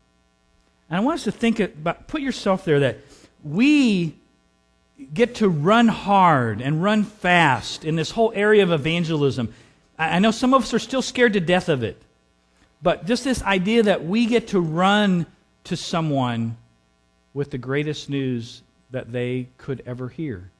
And 0.91 0.99
I 0.99 1.01
want 1.01 1.21
us 1.21 1.25
to 1.25 1.33
think 1.33 1.61
about, 1.61 2.07
put 2.09 2.21
yourself 2.21 2.65
there 2.65 2.81
that 2.81 2.99
we 3.43 4.17
get 5.13 5.37
to 5.37 5.49
run 5.49 5.89
hard 5.89 6.61
and 6.61 6.83
run 6.83 7.05
fast 7.05 7.85
in 7.85 7.97
this 7.97 8.11
whole 8.11 8.33
area 8.35 8.63
of 8.63 8.73
evangelism. 8.73 9.53
I 9.99 10.19
know 10.19 10.31
some 10.31 10.55
of 10.55 10.63
us 10.63 10.75
are 10.75 10.79
still 10.79 11.03
scared 11.03 11.35
to 11.35 11.41
death 11.41 11.69
of 11.69 11.83
it, 11.83 12.01
but 12.83 13.07
just 13.07 13.25
this 13.25 13.43
idea 13.43 13.85
that 13.85 14.05
we 14.05 14.27
get 14.27 14.49
to 14.49 14.61
run 14.61 15.27
to 15.65 15.77
someone 15.77 16.57
with 17.33 17.51
the 17.51 17.59
greatest 17.59 18.11
news 18.11 18.63
that 18.91 19.13
they 19.13 19.49
could 19.59 19.83
ever 19.87 20.09
hear. 20.09 20.51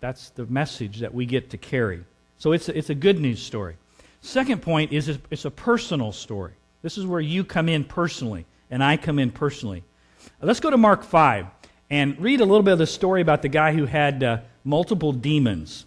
That's 0.00 0.30
the 0.30 0.46
message 0.46 1.00
that 1.00 1.14
we 1.14 1.26
get 1.26 1.50
to 1.50 1.58
carry. 1.58 2.04
So 2.38 2.52
it's 2.52 2.68
a, 2.68 2.76
it's 2.76 2.90
a 2.90 2.94
good 2.94 3.20
news 3.20 3.42
story. 3.42 3.76
Second 4.20 4.62
point 4.62 4.92
is 4.92 5.18
it's 5.30 5.44
a 5.44 5.50
personal 5.50 6.12
story. 6.12 6.52
This 6.82 6.98
is 6.98 7.06
where 7.06 7.20
you 7.20 7.44
come 7.44 7.68
in 7.68 7.84
personally, 7.84 8.46
and 8.70 8.82
I 8.82 8.96
come 8.96 9.18
in 9.18 9.30
personally. 9.30 9.84
Let's 10.40 10.60
go 10.60 10.70
to 10.70 10.76
Mark 10.76 11.04
5 11.04 11.46
and 11.92 12.18
read 12.18 12.40
a 12.40 12.46
little 12.46 12.62
bit 12.62 12.72
of 12.72 12.78
the 12.78 12.86
story 12.86 13.20
about 13.20 13.42
the 13.42 13.50
guy 13.50 13.74
who 13.74 13.84
had 13.84 14.24
uh, 14.24 14.38
multiple 14.64 15.12
demons. 15.12 15.84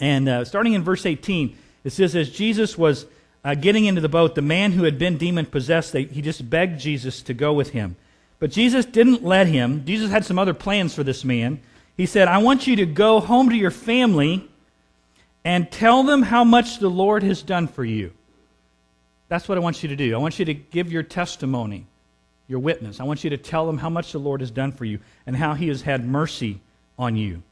And 0.00 0.28
uh, 0.28 0.44
starting 0.44 0.72
in 0.74 0.82
verse 0.82 1.06
18, 1.06 1.56
it 1.84 1.90
says, 1.90 2.16
As 2.16 2.30
Jesus 2.30 2.76
was 2.76 3.06
uh, 3.44 3.54
getting 3.54 3.84
into 3.84 4.00
the 4.00 4.08
boat, 4.08 4.34
the 4.34 4.42
man 4.42 4.72
who 4.72 4.82
had 4.82 4.98
been 4.98 5.18
demon 5.18 5.46
possessed, 5.46 5.94
he 5.94 6.20
just 6.20 6.50
begged 6.50 6.80
Jesus 6.80 7.22
to 7.22 7.32
go 7.32 7.52
with 7.52 7.70
him. 7.70 7.94
But 8.40 8.50
Jesus 8.50 8.84
didn't 8.84 9.22
let 9.22 9.46
him. 9.46 9.84
Jesus 9.84 10.10
had 10.10 10.24
some 10.24 10.36
other 10.36 10.52
plans 10.52 10.96
for 10.96 11.04
this 11.04 11.24
man. 11.24 11.60
He 11.96 12.06
said, 12.06 12.26
I 12.26 12.38
want 12.38 12.66
you 12.66 12.74
to 12.76 12.86
go 12.86 13.20
home 13.20 13.50
to 13.50 13.56
your 13.56 13.70
family 13.70 14.50
and 15.44 15.70
tell 15.70 16.02
them 16.02 16.22
how 16.22 16.42
much 16.42 16.80
the 16.80 16.90
Lord 16.90 17.22
has 17.22 17.40
done 17.40 17.68
for 17.68 17.84
you. 17.84 18.10
That's 19.28 19.48
what 19.48 19.56
I 19.56 19.60
want 19.60 19.84
you 19.84 19.90
to 19.90 19.96
do. 19.96 20.12
I 20.12 20.18
want 20.18 20.40
you 20.40 20.44
to 20.46 20.54
give 20.54 20.90
your 20.90 21.04
testimony 21.04 21.86
your 22.50 22.58
witness. 22.58 22.98
I 22.98 23.04
want 23.04 23.22
you 23.22 23.30
to 23.30 23.36
tell 23.36 23.64
them 23.64 23.78
how 23.78 23.88
much 23.88 24.10
the 24.10 24.18
Lord 24.18 24.40
has 24.40 24.50
done 24.50 24.72
for 24.72 24.84
you 24.84 24.98
and 25.24 25.36
how 25.36 25.54
he 25.54 25.68
has 25.68 25.82
had 25.82 26.04
mercy 26.04 26.60
on 26.98 27.16
you. 27.16 27.42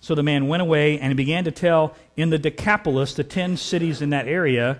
So 0.00 0.14
the 0.14 0.22
man 0.22 0.48
went 0.48 0.62
away 0.62 0.98
and 0.98 1.10
he 1.10 1.14
began 1.14 1.44
to 1.44 1.50
tell 1.50 1.94
in 2.16 2.30
the 2.30 2.38
Decapolis, 2.38 3.12
the 3.12 3.24
ten 3.24 3.58
cities 3.58 4.00
in 4.00 4.10
that 4.10 4.26
area, 4.26 4.78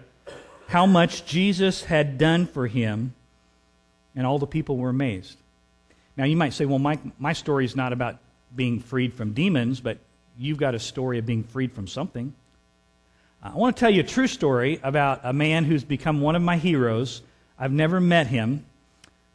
how 0.69 0.87
much 0.87 1.27
Jesus 1.27 1.85
had 1.85 2.17
done 2.17 2.47
for 2.47 2.67
him, 2.67 3.15
and 4.17 4.27
all 4.27 4.39
the 4.39 4.47
people 4.47 4.79
were 4.79 4.89
amazed. 4.89 5.37
Now 6.17 6.25
you 6.25 6.37
might 6.37 6.55
say, 6.55 6.65
well, 6.65 6.79
my, 6.79 6.99
my 7.19 7.35
story 7.35 7.65
is 7.65 7.77
not 7.77 7.93
about 7.93 8.17
being 8.57 8.81
freed 8.81 9.13
from 9.13 9.35
demons, 9.35 9.81
but 9.81 9.99
you've 10.39 10.59
got 10.59 10.75
a 10.75 10.79
story 10.79 11.19
of 11.19 11.27
being 11.27 11.45
freed 11.45 11.73
from 11.73 11.87
something. 11.87 12.33
I 13.43 13.55
want 13.55 13.77
to 13.77 13.81
tell 13.81 13.91
you 13.91 14.01
a 14.01 14.07
true 14.07 14.27
story 14.27 14.81
about 14.83 15.21
a 15.25 15.33
man 15.33 15.65
who's 15.65 15.85
become 15.85 16.21
one 16.21 16.37
of 16.37 16.43
my 16.43 16.57
heroes. 16.57 17.23
I've 17.59 17.73
never 17.73 18.01
met 18.01 18.29
him 18.29 18.65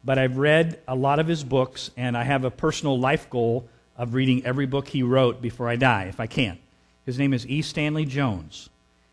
but 0.04 0.18
I've 0.18 0.36
read 0.36 0.78
a 0.86 0.94
lot 0.94 1.18
of 1.18 1.26
his 1.26 1.42
books, 1.42 1.90
and 1.96 2.16
I 2.16 2.24
have 2.24 2.44
a 2.44 2.50
personal 2.50 2.98
life 2.98 3.30
goal 3.30 3.68
of 3.96 4.14
reading 4.14 4.44
every 4.44 4.66
book 4.66 4.88
he 4.88 5.02
wrote 5.02 5.40
before 5.40 5.68
I 5.68 5.76
die, 5.76 6.04
if 6.04 6.20
I 6.20 6.26
can. 6.26 6.58
His 7.06 7.18
name 7.18 7.32
is 7.32 7.46
E. 7.46 7.62
Stanley 7.62 8.04
Jones. 8.04 8.68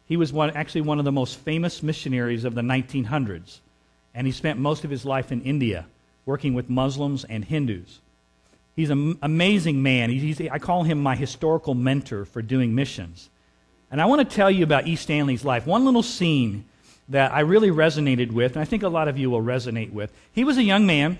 He 0.05 0.17
was 0.17 0.33
one, 0.33 0.51
actually 0.51 0.81
one 0.81 0.99
of 0.99 1.05
the 1.05 1.11
most 1.11 1.37
famous 1.39 1.81
missionaries 1.81 2.43
of 2.43 2.55
the 2.55 2.61
1900s, 2.61 3.59
and 4.13 4.27
he 4.27 4.33
spent 4.33 4.59
most 4.59 4.83
of 4.83 4.89
his 4.89 5.05
life 5.05 5.31
in 5.31 5.41
India 5.41 5.85
working 6.25 6.53
with 6.53 6.69
Muslims 6.69 7.23
and 7.23 7.45
Hindus. 7.45 7.99
He's 8.75 8.89
an 8.89 9.17
amazing 9.21 9.81
man. 9.81 10.09
He's, 10.09 10.41
I 10.41 10.59
call 10.59 10.83
him 10.83 11.01
my 11.01 11.15
historical 11.15 11.73
mentor 11.73 12.25
for 12.25 12.41
doing 12.41 12.75
missions. 12.75 13.29
And 13.89 14.01
I 14.01 14.05
want 14.05 14.27
to 14.27 14.35
tell 14.35 14.49
you 14.49 14.63
about 14.63 14.87
E. 14.87 14.95
Stanley's 14.95 15.43
life. 15.43 15.65
One 15.65 15.85
little 15.85 16.03
scene 16.03 16.65
that 17.09 17.31
I 17.33 17.41
really 17.41 17.71
resonated 17.71 18.31
with, 18.31 18.53
and 18.53 18.61
I 18.61 18.65
think 18.65 18.83
a 18.83 18.89
lot 18.89 19.07
of 19.07 19.17
you 19.17 19.29
will 19.29 19.41
resonate 19.41 19.91
with. 19.91 20.11
He 20.31 20.43
was 20.43 20.57
a 20.57 20.63
young 20.63 20.85
man 20.85 21.19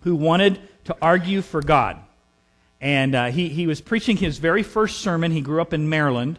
who 0.00 0.14
wanted 0.14 0.60
to 0.84 0.96
argue 1.02 1.42
for 1.42 1.60
God. 1.60 1.98
And 2.80 3.14
uh, 3.14 3.26
he, 3.26 3.48
he 3.48 3.66
was 3.66 3.80
preaching 3.80 4.16
his 4.16 4.38
very 4.38 4.62
first 4.62 5.00
sermon. 5.00 5.32
He 5.32 5.40
grew 5.40 5.60
up 5.60 5.74
in 5.74 5.88
Maryland, 5.88 6.38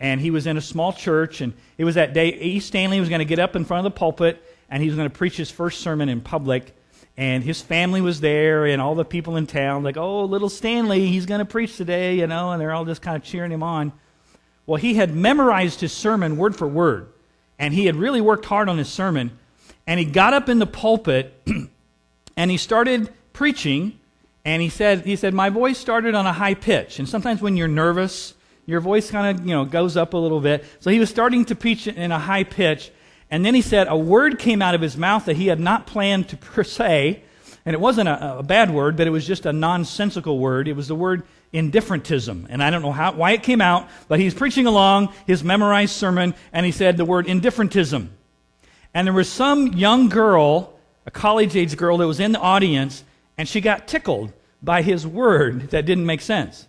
and 0.00 0.20
he 0.20 0.30
was 0.30 0.46
in 0.46 0.56
a 0.56 0.62
small 0.62 0.92
church. 0.92 1.40
And 1.40 1.52
it 1.76 1.84
was 1.84 1.94
that 1.96 2.14
day 2.14 2.28
E. 2.28 2.60
Stanley 2.60 3.00
was 3.00 3.08
going 3.08 3.20
to 3.20 3.24
get 3.24 3.38
up 3.38 3.54
in 3.54 3.64
front 3.64 3.86
of 3.86 3.92
the 3.92 3.98
pulpit, 3.98 4.42
and 4.70 4.82
he 4.82 4.88
was 4.88 4.96
going 4.96 5.08
to 5.08 5.16
preach 5.16 5.36
his 5.36 5.50
first 5.50 5.80
sermon 5.80 6.08
in 6.08 6.20
public. 6.20 6.74
And 7.16 7.44
his 7.44 7.60
family 7.60 8.00
was 8.00 8.20
there, 8.20 8.66
and 8.66 8.82
all 8.82 8.94
the 8.94 9.04
people 9.04 9.36
in 9.36 9.46
town, 9.46 9.84
like, 9.84 9.96
oh, 9.96 10.24
little 10.24 10.48
Stanley, 10.48 11.06
he's 11.06 11.26
going 11.26 11.38
to 11.38 11.44
preach 11.44 11.76
today, 11.76 12.16
you 12.16 12.26
know, 12.26 12.50
and 12.50 12.60
they're 12.60 12.72
all 12.72 12.84
just 12.84 13.02
kind 13.02 13.16
of 13.16 13.22
cheering 13.22 13.52
him 13.52 13.62
on. 13.62 13.92
Well, 14.66 14.80
he 14.80 14.94
had 14.94 15.14
memorized 15.14 15.80
his 15.80 15.92
sermon 15.92 16.36
word 16.36 16.56
for 16.56 16.66
word 16.66 17.12
and 17.58 17.74
he 17.74 17.86
had 17.86 17.96
really 17.96 18.20
worked 18.20 18.46
hard 18.46 18.68
on 18.68 18.78
his 18.78 18.88
sermon. 18.88 19.38
And 19.86 20.00
he 20.00 20.06
got 20.06 20.34
up 20.34 20.48
in 20.48 20.58
the 20.58 20.66
pulpit 20.66 21.40
and 22.36 22.50
he 22.50 22.56
started 22.56 23.12
preaching. 23.32 23.98
And 24.44 24.60
he 24.60 24.68
said, 24.68 25.04
he 25.04 25.16
said, 25.16 25.34
my 25.34 25.50
voice 25.50 25.78
started 25.78 26.14
on 26.14 26.26
a 26.26 26.32
high 26.32 26.54
pitch. 26.54 26.98
And 26.98 27.08
sometimes 27.08 27.40
when 27.40 27.56
you're 27.56 27.68
nervous, 27.68 28.34
your 28.66 28.80
voice 28.80 29.10
kind 29.10 29.38
of, 29.38 29.46
you 29.46 29.54
know, 29.54 29.64
goes 29.64 29.96
up 29.96 30.14
a 30.14 30.16
little 30.16 30.40
bit. 30.40 30.64
So 30.80 30.90
he 30.90 30.98
was 30.98 31.10
starting 31.10 31.44
to 31.46 31.54
preach 31.54 31.86
in 31.86 32.12
a 32.12 32.18
high 32.18 32.44
pitch. 32.44 32.90
And 33.30 33.44
then 33.44 33.54
he 33.54 33.62
said 33.62 33.88
a 33.88 33.96
word 33.96 34.38
came 34.38 34.62
out 34.62 34.74
of 34.74 34.80
his 34.80 34.96
mouth 34.96 35.24
that 35.26 35.36
he 35.36 35.46
had 35.46 35.60
not 35.60 35.86
planned 35.86 36.28
to 36.30 36.36
per 36.38 36.64
se. 36.64 37.22
And 37.66 37.72
it 37.72 37.80
wasn't 37.80 38.08
a, 38.08 38.38
a 38.38 38.42
bad 38.42 38.70
word, 38.70 38.96
but 38.96 39.06
it 39.06 39.10
was 39.10 39.26
just 39.26 39.46
a 39.46 39.52
nonsensical 39.52 40.38
word. 40.38 40.68
It 40.68 40.74
was 40.76 40.88
the 40.88 40.94
word 40.94 41.22
indifferentism. 41.54 42.46
And 42.50 42.62
I 42.62 42.70
don't 42.70 42.82
know 42.82 42.92
how, 42.92 43.12
why 43.12 43.30
it 43.30 43.42
came 43.42 43.60
out, 43.60 43.88
but 44.08 44.18
he's 44.18 44.34
preaching 44.34 44.66
along 44.66 45.14
his 45.26 45.42
memorized 45.42 45.94
sermon, 45.94 46.34
and 46.52 46.66
he 46.66 46.72
said 46.72 46.96
the 46.96 47.04
word 47.04 47.26
indifferentism. 47.26 48.10
And 48.92 49.06
there 49.06 49.14
was 49.14 49.28
some 49.28 49.68
young 49.68 50.08
girl, 50.08 50.74
a 51.06 51.10
college 51.10 51.56
age 51.56 51.76
girl, 51.76 51.96
that 51.98 52.06
was 52.06 52.20
in 52.20 52.32
the 52.32 52.40
audience, 52.40 53.04
and 53.38 53.48
she 53.48 53.60
got 53.60 53.86
tickled 53.88 54.32
by 54.62 54.82
his 54.82 55.06
word 55.06 55.70
that 55.70 55.86
didn't 55.86 56.06
make 56.06 56.20
sense. 56.20 56.66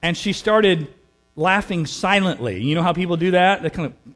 And 0.00 0.16
she 0.16 0.32
started 0.32 0.92
laughing 1.36 1.86
silently. 1.86 2.62
You 2.62 2.74
know 2.74 2.82
how 2.82 2.92
people 2.92 3.16
do 3.16 3.32
that? 3.32 3.62
They 3.62 3.70
kind 3.70 3.86
of, 3.86 4.14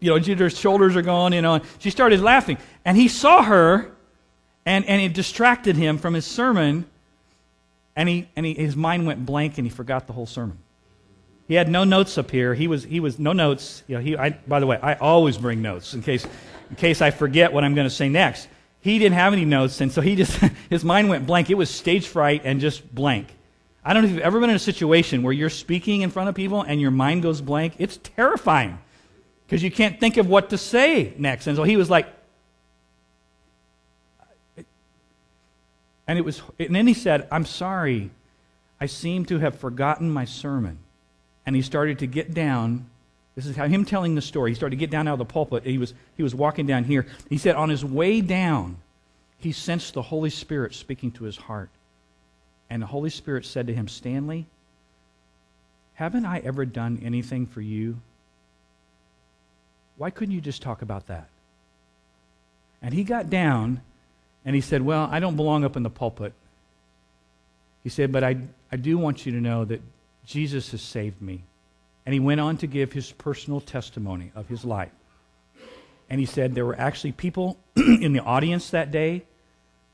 you 0.00 0.10
know, 0.10 0.18
their 0.18 0.50
shoulders 0.50 0.96
are 0.96 1.02
going, 1.02 1.32
you 1.32 1.42
know. 1.42 1.60
She 1.78 1.90
started 1.90 2.20
laughing. 2.20 2.58
And 2.84 2.96
he 2.96 3.08
saw 3.08 3.42
her, 3.42 3.90
and, 4.66 4.84
and 4.86 5.00
it 5.00 5.14
distracted 5.14 5.76
him 5.76 5.98
from 5.98 6.14
his 6.14 6.26
sermon 6.26 6.86
and, 7.96 8.08
he, 8.08 8.28
and 8.36 8.44
he, 8.44 8.54
his 8.54 8.76
mind 8.76 9.06
went 9.06 9.24
blank 9.24 9.58
and 9.58 9.66
he 9.66 9.70
forgot 9.70 10.06
the 10.06 10.12
whole 10.12 10.26
sermon. 10.26 10.58
He 11.46 11.54
had 11.54 11.68
no 11.68 11.84
notes 11.84 12.16
up 12.16 12.30
here. 12.30 12.54
He 12.54 12.66
was, 12.66 12.84
he 12.84 13.00
was 13.00 13.18
no 13.18 13.32
notes. 13.32 13.82
You 13.86 13.96
know, 13.96 14.00
he, 14.00 14.16
I, 14.16 14.30
by 14.30 14.60
the 14.60 14.66
way, 14.66 14.78
I 14.82 14.94
always 14.94 15.36
bring 15.36 15.60
notes 15.60 15.94
in 15.94 16.02
case, 16.02 16.26
in 16.70 16.76
case 16.76 17.02
I 17.02 17.10
forget 17.10 17.52
what 17.52 17.64
I'm 17.64 17.74
going 17.74 17.86
to 17.86 17.94
say 17.94 18.08
next. 18.08 18.48
He 18.80 18.98
didn't 18.98 19.16
have 19.16 19.32
any 19.32 19.44
notes, 19.44 19.80
and 19.80 19.90
so 19.90 20.00
he 20.00 20.16
just, 20.16 20.36
his 20.70 20.84
mind 20.84 21.08
went 21.08 21.26
blank. 21.26 21.50
It 21.50 21.54
was 21.54 21.70
stage 21.70 22.06
fright 22.06 22.42
and 22.44 22.60
just 22.60 22.94
blank. 22.94 23.28
I 23.84 23.92
don't 23.92 24.02
know 24.02 24.08
if 24.08 24.14
you've 24.14 24.22
ever 24.22 24.40
been 24.40 24.50
in 24.50 24.56
a 24.56 24.60
situation 24.60 25.22
where 25.22 25.32
you're 25.32 25.50
speaking 25.50 26.00
in 26.00 26.10
front 26.10 26.30
of 26.30 26.34
people 26.34 26.62
and 26.62 26.80
your 26.80 26.90
mind 26.90 27.22
goes 27.22 27.42
blank. 27.42 27.74
It's 27.78 27.98
terrifying 27.98 28.78
because 29.46 29.62
you 29.62 29.70
can't 29.70 30.00
think 30.00 30.16
of 30.16 30.26
what 30.26 30.50
to 30.50 30.58
say 30.58 31.12
next. 31.18 31.46
And 31.46 31.56
so 31.56 31.64
he 31.64 31.76
was 31.76 31.90
like, 31.90 32.06
And 36.06 36.18
it 36.18 36.22
was 36.22 36.42
and 36.58 36.74
then 36.74 36.86
he 36.86 36.94
said, 36.94 37.26
"I'm 37.30 37.46
sorry. 37.46 38.10
I 38.80 38.86
seem 38.86 39.24
to 39.26 39.38
have 39.38 39.58
forgotten 39.58 40.10
my 40.10 40.24
sermon." 40.24 40.78
And 41.46 41.56
he 41.56 41.62
started 41.62 41.98
to 42.00 42.06
get 42.06 42.34
down. 42.34 42.86
This 43.34 43.46
is 43.46 43.56
how 43.56 43.66
him 43.66 43.84
telling 43.84 44.14
the 44.14 44.22
story. 44.22 44.50
He 44.50 44.54
started 44.54 44.76
to 44.76 44.80
get 44.80 44.90
down 44.90 45.08
out 45.08 45.14
of 45.14 45.18
the 45.18 45.24
pulpit. 45.24 45.64
He 45.64 45.78
was 45.78 45.94
he 46.16 46.22
was 46.22 46.34
walking 46.34 46.66
down 46.66 46.84
here. 46.84 47.06
He 47.28 47.38
said 47.38 47.56
on 47.56 47.68
his 47.68 47.84
way 47.84 48.20
down, 48.20 48.76
he 49.38 49.52
sensed 49.52 49.94
the 49.94 50.02
Holy 50.02 50.30
Spirit 50.30 50.74
speaking 50.74 51.10
to 51.12 51.24
his 51.24 51.36
heart. 51.36 51.70
And 52.70 52.82
the 52.82 52.86
Holy 52.86 53.10
Spirit 53.10 53.44
said 53.44 53.66
to 53.66 53.74
him, 53.74 53.88
"Stanley, 53.88 54.46
haven't 55.94 56.24
I 56.24 56.38
ever 56.40 56.64
done 56.64 57.00
anything 57.02 57.46
for 57.46 57.60
you? 57.60 58.00
Why 59.96 60.10
couldn't 60.10 60.34
you 60.34 60.40
just 60.40 60.62
talk 60.62 60.82
about 60.82 61.06
that?" 61.06 61.28
And 62.82 62.92
he 62.92 63.04
got 63.04 63.30
down 63.30 63.80
and 64.44 64.54
he 64.54 64.60
said, 64.60 64.82
Well, 64.82 65.08
I 65.10 65.20
don't 65.20 65.36
belong 65.36 65.64
up 65.64 65.76
in 65.76 65.82
the 65.82 65.90
pulpit. 65.90 66.32
He 67.82 67.88
said, 67.88 68.12
But 68.12 68.24
I, 68.24 68.36
I 68.70 68.76
do 68.76 68.98
want 68.98 69.24
you 69.24 69.32
to 69.32 69.40
know 69.40 69.64
that 69.64 69.80
Jesus 70.26 70.70
has 70.72 70.82
saved 70.82 71.20
me. 71.20 71.42
And 72.06 72.12
he 72.12 72.20
went 72.20 72.40
on 72.40 72.58
to 72.58 72.66
give 72.66 72.92
his 72.92 73.12
personal 73.12 73.60
testimony 73.60 74.30
of 74.34 74.48
his 74.48 74.64
life. 74.64 74.92
And 76.10 76.20
he 76.20 76.26
said 76.26 76.54
there 76.54 76.66
were 76.66 76.78
actually 76.78 77.12
people 77.12 77.58
in 77.76 78.12
the 78.12 78.20
audience 78.20 78.70
that 78.70 78.90
day 78.90 79.24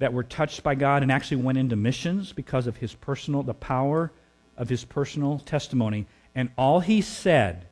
that 0.00 0.12
were 0.12 0.24
touched 0.24 0.64
by 0.64 0.74
God 0.74 1.02
and 1.02 1.12
actually 1.12 1.42
went 1.42 1.58
into 1.58 1.76
missions 1.76 2.32
because 2.32 2.66
of 2.66 2.78
his 2.78 2.94
personal, 2.94 3.42
the 3.42 3.54
power 3.54 4.10
of 4.56 4.68
his 4.68 4.84
personal 4.84 5.38
testimony. 5.38 6.06
And 6.34 6.50
all 6.58 6.80
he 6.80 7.00
said 7.00 7.66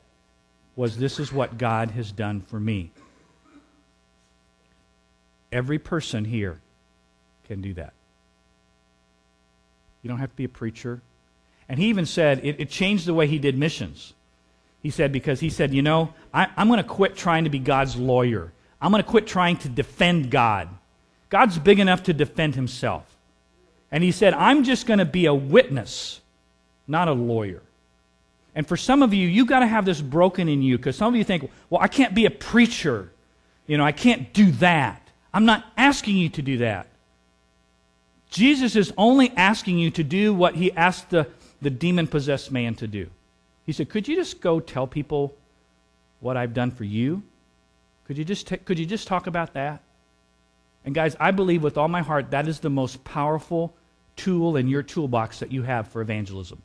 was, 0.77 0.97
This 0.97 1.19
is 1.19 1.33
what 1.33 1.57
God 1.57 1.91
has 1.91 2.11
done 2.13 2.41
for 2.41 2.59
me. 2.59 2.91
Every 5.51 5.79
person 5.79 6.23
here 6.23 6.61
can 7.49 7.61
do 7.61 7.73
that. 7.73 7.93
You 10.03 10.07
don't 10.07 10.19
have 10.19 10.29
to 10.29 10.35
be 10.35 10.45
a 10.45 10.49
preacher. 10.49 11.01
And 11.67 11.79
he 11.79 11.87
even 11.87 12.05
said 12.05 12.45
it, 12.45 12.59
it 12.59 12.69
changed 12.69 13.07
the 13.07 13.13
way 13.13 13.25
he 13.27 13.39
did 13.39 13.57
missions. 13.57 14.13
He 14.83 14.91
said, 14.91 15.11
because 15.11 15.39
he 15.39 15.49
said, 15.49 15.73
you 15.73 15.81
know, 15.81 16.13
I, 16.33 16.47
I'm 16.55 16.67
going 16.67 16.77
to 16.77 16.87
quit 16.87 17.15
trying 17.17 17.43
to 17.43 17.49
be 17.49 17.59
God's 17.59 17.97
lawyer. 17.97 18.53
I'm 18.79 18.91
going 18.91 19.03
to 19.03 19.09
quit 19.09 19.27
trying 19.27 19.57
to 19.57 19.69
defend 19.69 20.29
God. 20.29 20.69
God's 21.29 21.57
big 21.59 21.79
enough 21.79 22.03
to 22.03 22.13
defend 22.13 22.55
himself. 22.55 23.03
And 23.91 24.03
he 24.03 24.11
said, 24.11 24.33
I'm 24.35 24.63
just 24.63 24.85
going 24.85 24.99
to 24.99 25.05
be 25.05 25.25
a 25.25 25.33
witness, 25.33 26.21
not 26.87 27.07
a 27.07 27.13
lawyer. 27.13 27.63
And 28.55 28.67
for 28.67 28.77
some 28.77 29.03
of 29.03 29.13
you, 29.13 29.27
you've 29.27 29.47
got 29.47 29.59
to 29.59 29.67
have 29.67 29.85
this 29.85 30.01
broken 30.01 30.47
in 30.47 30.61
you 30.61 30.77
because 30.77 30.95
some 30.95 31.13
of 31.13 31.17
you 31.17 31.23
think, 31.23 31.49
well, 31.69 31.81
I 31.81 31.87
can't 31.87 32.13
be 32.13 32.25
a 32.25 32.31
preacher. 32.31 33.11
You 33.67 33.77
know, 33.77 33.83
I 33.83 33.91
can't 33.91 34.31
do 34.33 34.51
that. 34.53 35.01
I'm 35.33 35.45
not 35.45 35.65
asking 35.77 36.17
you 36.17 36.29
to 36.29 36.41
do 36.41 36.59
that. 36.59 36.87
Jesus 38.29 38.75
is 38.75 38.93
only 38.97 39.31
asking 39.35 39.79
you 39.79 39.89
to 39.91 40.03
do 40.03 40.33
what 40.33 40.55
he 40.55 40.71
asked 40.73 41.09
the, 41.09 41.27
the 41.61 41.69
demon 41.69 42.07
possessed 42.07 42.51
man 42.51 42.75
to 42.75 42.87
do. 42.87 43.09
He 43.65 43.71
said, 43.71 43.89
Could 43.89 44.07
you 44.07 44.15
just 44.15 44.41
go 44.41 44.59
tell 44.59 44.87
people 44.87 45.35
what 46.19 46.37
I've 46.37 46.53
done 46.53 46.71
for 46.71 46.83
you? 46.83 47.23
Could 48.05 48.17
you 48.17 48.25
just, 48.25 48.47
t- 48.47 48.57
could 48.57 48.79
you 48.79 48.85
just 48.85 49.07
talk 49.07 49.27
about 49.27 49.53
that? 49.53 49.81
And 50.85 50.95
guys, 50.95 51.15
I 51.19 51.31
believe 51.31 51.63
with 51.63 51.77
all 51.77 51.87
my 51.87 52.01
heart 52.01 52.31
that 52.31 52.47
is 52.47 52.59
the 52.59 52.69
most 52.69 53.03
powerful 53.03 53.73
tool 54.15 54.57
in 54.57 54.67
your 54.67 54.83
toolbox 54.83 55.39
that 55.39 55.51
you 55.51 55.63
have 55.63 55.87
for 55.87 56.01
evangelism 56.01 56.61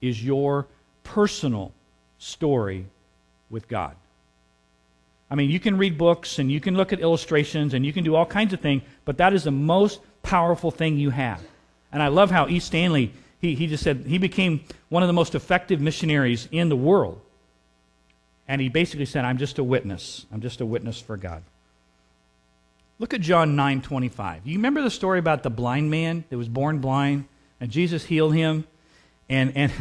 is 0.00 0.24
your 0.24 0.66
personal 1.04 1.72
story 2.18 2.86
with 3.50 3.68
God. 3.68 3.96
I 5.30 5.34
mean, 5.34 5.50
you 5.50 5.60
can 5.60 5.76
read 5.76 5.98
books 5.98 6.38
and 6.38 6.50
you 6.50 6.60
can 6.60 6.76
look 6.76 6.92
at 6.92 7.00
illustrations 7.00 7.74
and 7.74 7.84
you 7.84 7.92
can 7.92 8.04
do 8.04 8.14
all 8.14 8.26
kinds 8.26 8.52
of 8.52 8.60
things, 8.60 8.82
but 9.04 9.18
that 9.18 9.32
is 9.32 9.44
the 9.44 9.50
most 9.50 10.00
powerful 10.22 10.70
thing 10.70 10.96
you 10.96 11.10
have. 11.10 11.42
And 11.92 12.02
I 12.02 12.08
love 12.08 12.30
how 12.30 12.48
E. 12.48 12.60
Stanley 12.60 13.12
he, 13.40 13.54
he 13.54 13.66
just 13.66 13.82
said 13.82 14.04
he 14.06 14.18
became 14.18 14.64
one 14.88 15.02
of 15.02 15.06
the 15.06 15.12
most 15.12 15.34
effective 15.34 15.80
missionaries 15.80 16.48
in 16.50 16.68
the 16.68 16.76
world. 16.76 17.20
And 18.48 18.60
he 18.60 18.68
basically 18.68 19.06
said, 19.06 19.24
I'm 19.24 19.38
just 19.38 19.58
a 19.58 19.64
witness. 19.64 20.26
I'm 20.32 20.40
just 20.40 20.60
a 20.60 20.66
witness 20.66 21.00
for 21.00 21.16
God. 21.16 21.42
Look 22.98 23.14
at 23.14 23.20
John 23.20 23.54
9 23.54 23.82
25. 23.82 24.46
You 24.46 24.56
remember 24.56 24.82
the 24.82 24.90
story 24.90 25.18
about 25.18 25.42
the 25.42 25.50
blind 25.50 25.90
man 25.90 26.24
that 26.30 26.36
was 26.36 26.48
born 26.48 26.78
blind 26.78 27.26
and 27.60 27.70
Jesus 27.70 28.04
healed 28.04 28.34
him? 28.34 28.64
And, 29.28 29.52
and, 29.56 29.72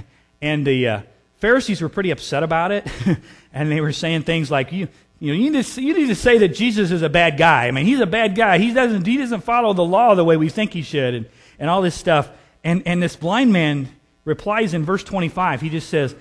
and 0.41 0.67
the 0.67 0.87
uh, 0.87 1.01
Pharisees 1.37 1.81
were 1.81 1.89
pretty 1.89 2.11
upset 2.11 2.43
about 2.43 2.71
it. 2.71 2.85
and 3.53 3.71
they 3.71 3.81
were 3.81 3.93
saying 3.93 4.23
things 4.23 4.51
like, 4.51 4.71
you, 4.71 4.87
you, 5.19 5.33
know, 5.33 5.39
you, 5.39 5.49
need 5.49 5.65
to, 5.65 5.81
you 5.81 5.93
need 5.93 6.07
to 6.07 6.15
say 6.15 6.37
that 6.39 6.49
Jesus 6.49 6.91
is 6.91 7.01
a 7.01 7.09
bad 7.09 7.37
guy. 7.37 7.67
I 7.67 7.71
mean, 7.71 7.85
he's 7.85 7.99
a 7.99 8.05
bad 8.05 8.35
guy. 8.35 8.59
He 8.59 8.73
doesn't, 8.73 9.05
he 9.05 9.17
doesn't 9.17 9.41
follow 9.41 9.73
the 9.73 9.83
law 9.83 10.13
the 10.13 10.23
way 10.23 10.37
we 10.37 10.49
think 10.49 10.73
he 10.73 10.83
should, 10.83 11.13
and, 11.13 11.29
and 11.57 11.69
all 11.69 11.81
this 11.81 11.95
stuff. 11.95 12.29
And, 12.63 12.83
and 12.85 13.01
this 13.01 13.15
blind 13.15 13.51
man 13.51 13.89
replies 14.25 14.73
in 14.73 14.83
verse 14.83 15.03
25. 15.03 15.61
He 15.61 15.69
just 15.69 15.89
says, 15.89 16.15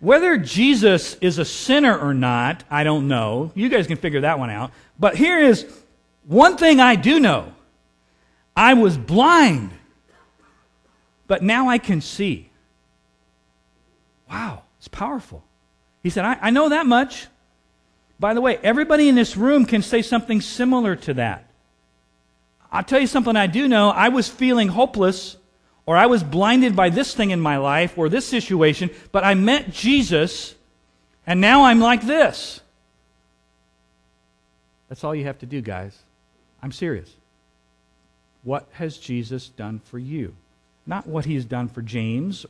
Whether 0.00 0.38
Jesus 0.38 1.14
is 1.20 1.38
a 1.38 1.44
sinner 1.44 1.96
or 1.96 2.14
not, 2.14 2.64
I 2.68 2.82
don't 2.82 3.06
know. 3.06 3.52
You 3.54 3.68
guys 3.68 3.86
can 3.86 3.96
figure 3.96 4.22
that 4.22 4.38
one 4.38 4.50
out. 4.50 4.72
But 4.98 5.16
here 5.16 5.38
is 5.38 5.66
one 6.26 6.56
thing 6.56 6.80
I 6.80 6.96
do 6.96 7.20
know 7.20 7.54
I 8.56 8.74
was 8.74 8.96
blind, 8.96 9.70
but 11.26 11.42
now 11.42 11.68
I 11.68 11.78
can 11.78 12.00
see. 12.00 12.50
Wow, 14.28 14.62
it's 14.78 14.88
powerful. 14.88 15.44
He 16.02 16.10
said, 16.10 16.24
I, 16.24 16.38
I 16.40 16.50
know 16.50 16.70
that 16.70 16.86
much. 16.86 17.28
By 18.18 18.34
the 18.34 18.40
way, 18.40 18.58
everybody 18.62 19.08
in 19.08 19.14
this 19.14 19.36
room 19.36 19.66
can 19.66 19.82
say 19.82 20.02
something 20.02 20.40
similar 20.40 20.96
to 20.96 21.14
that. 21.14 21.50
I'll 22.70 22.84
tell 22.84 23.00
you 23.00 23.06
something 23.06 23.36
I 23.36 23.46
do 23.46 23.68
know. 23.68 23.90
I 23.90 24.08
was 24.08 24.28
feeling 24.28 24.68
hopeless, 24.68 25.36
or 25.86 25.96
I 25.96 26.06
was 26.06 26.22
blinded 26.22 26.74
by 26.74 26.90
this 26.90 27.14
thing 27.14 27.30
in 27.30 27.40
my 27.40 27.56
life, 27.56 27.98
or 27.98 28.08
this 28.08 28.26
situation, 28.26 28.90
but 29.12 29.24
I 29.24 29.34
met 29.34 29.70
Jesus, 29.70 30.54
and 31.26 31.40
now 31.40 31.64
I'm 31.64 31.80
like 31.80 32.02
this. 32.02 32.60
That's 34.88 35.04
all 35.04 35.14
you 35.14 35.24
have 35.24 35.38
to 35.40 35.46
do, 35.46 35.60
guys. 35.60 35.96
I'm 36.62 36.72
serious. 36.72 37.12
What 38.42 38.68
has 38.72 38.96
Jesus 38.96 39.48
done 39.48 39.80
for 39.84 39.98
you? 39.98 40.34
Not 40.86 41.06
what 41.06 41.24
he's 41.24 41.44
done 41.44 41.68
for 41.68 41.82
James 41.82 42.46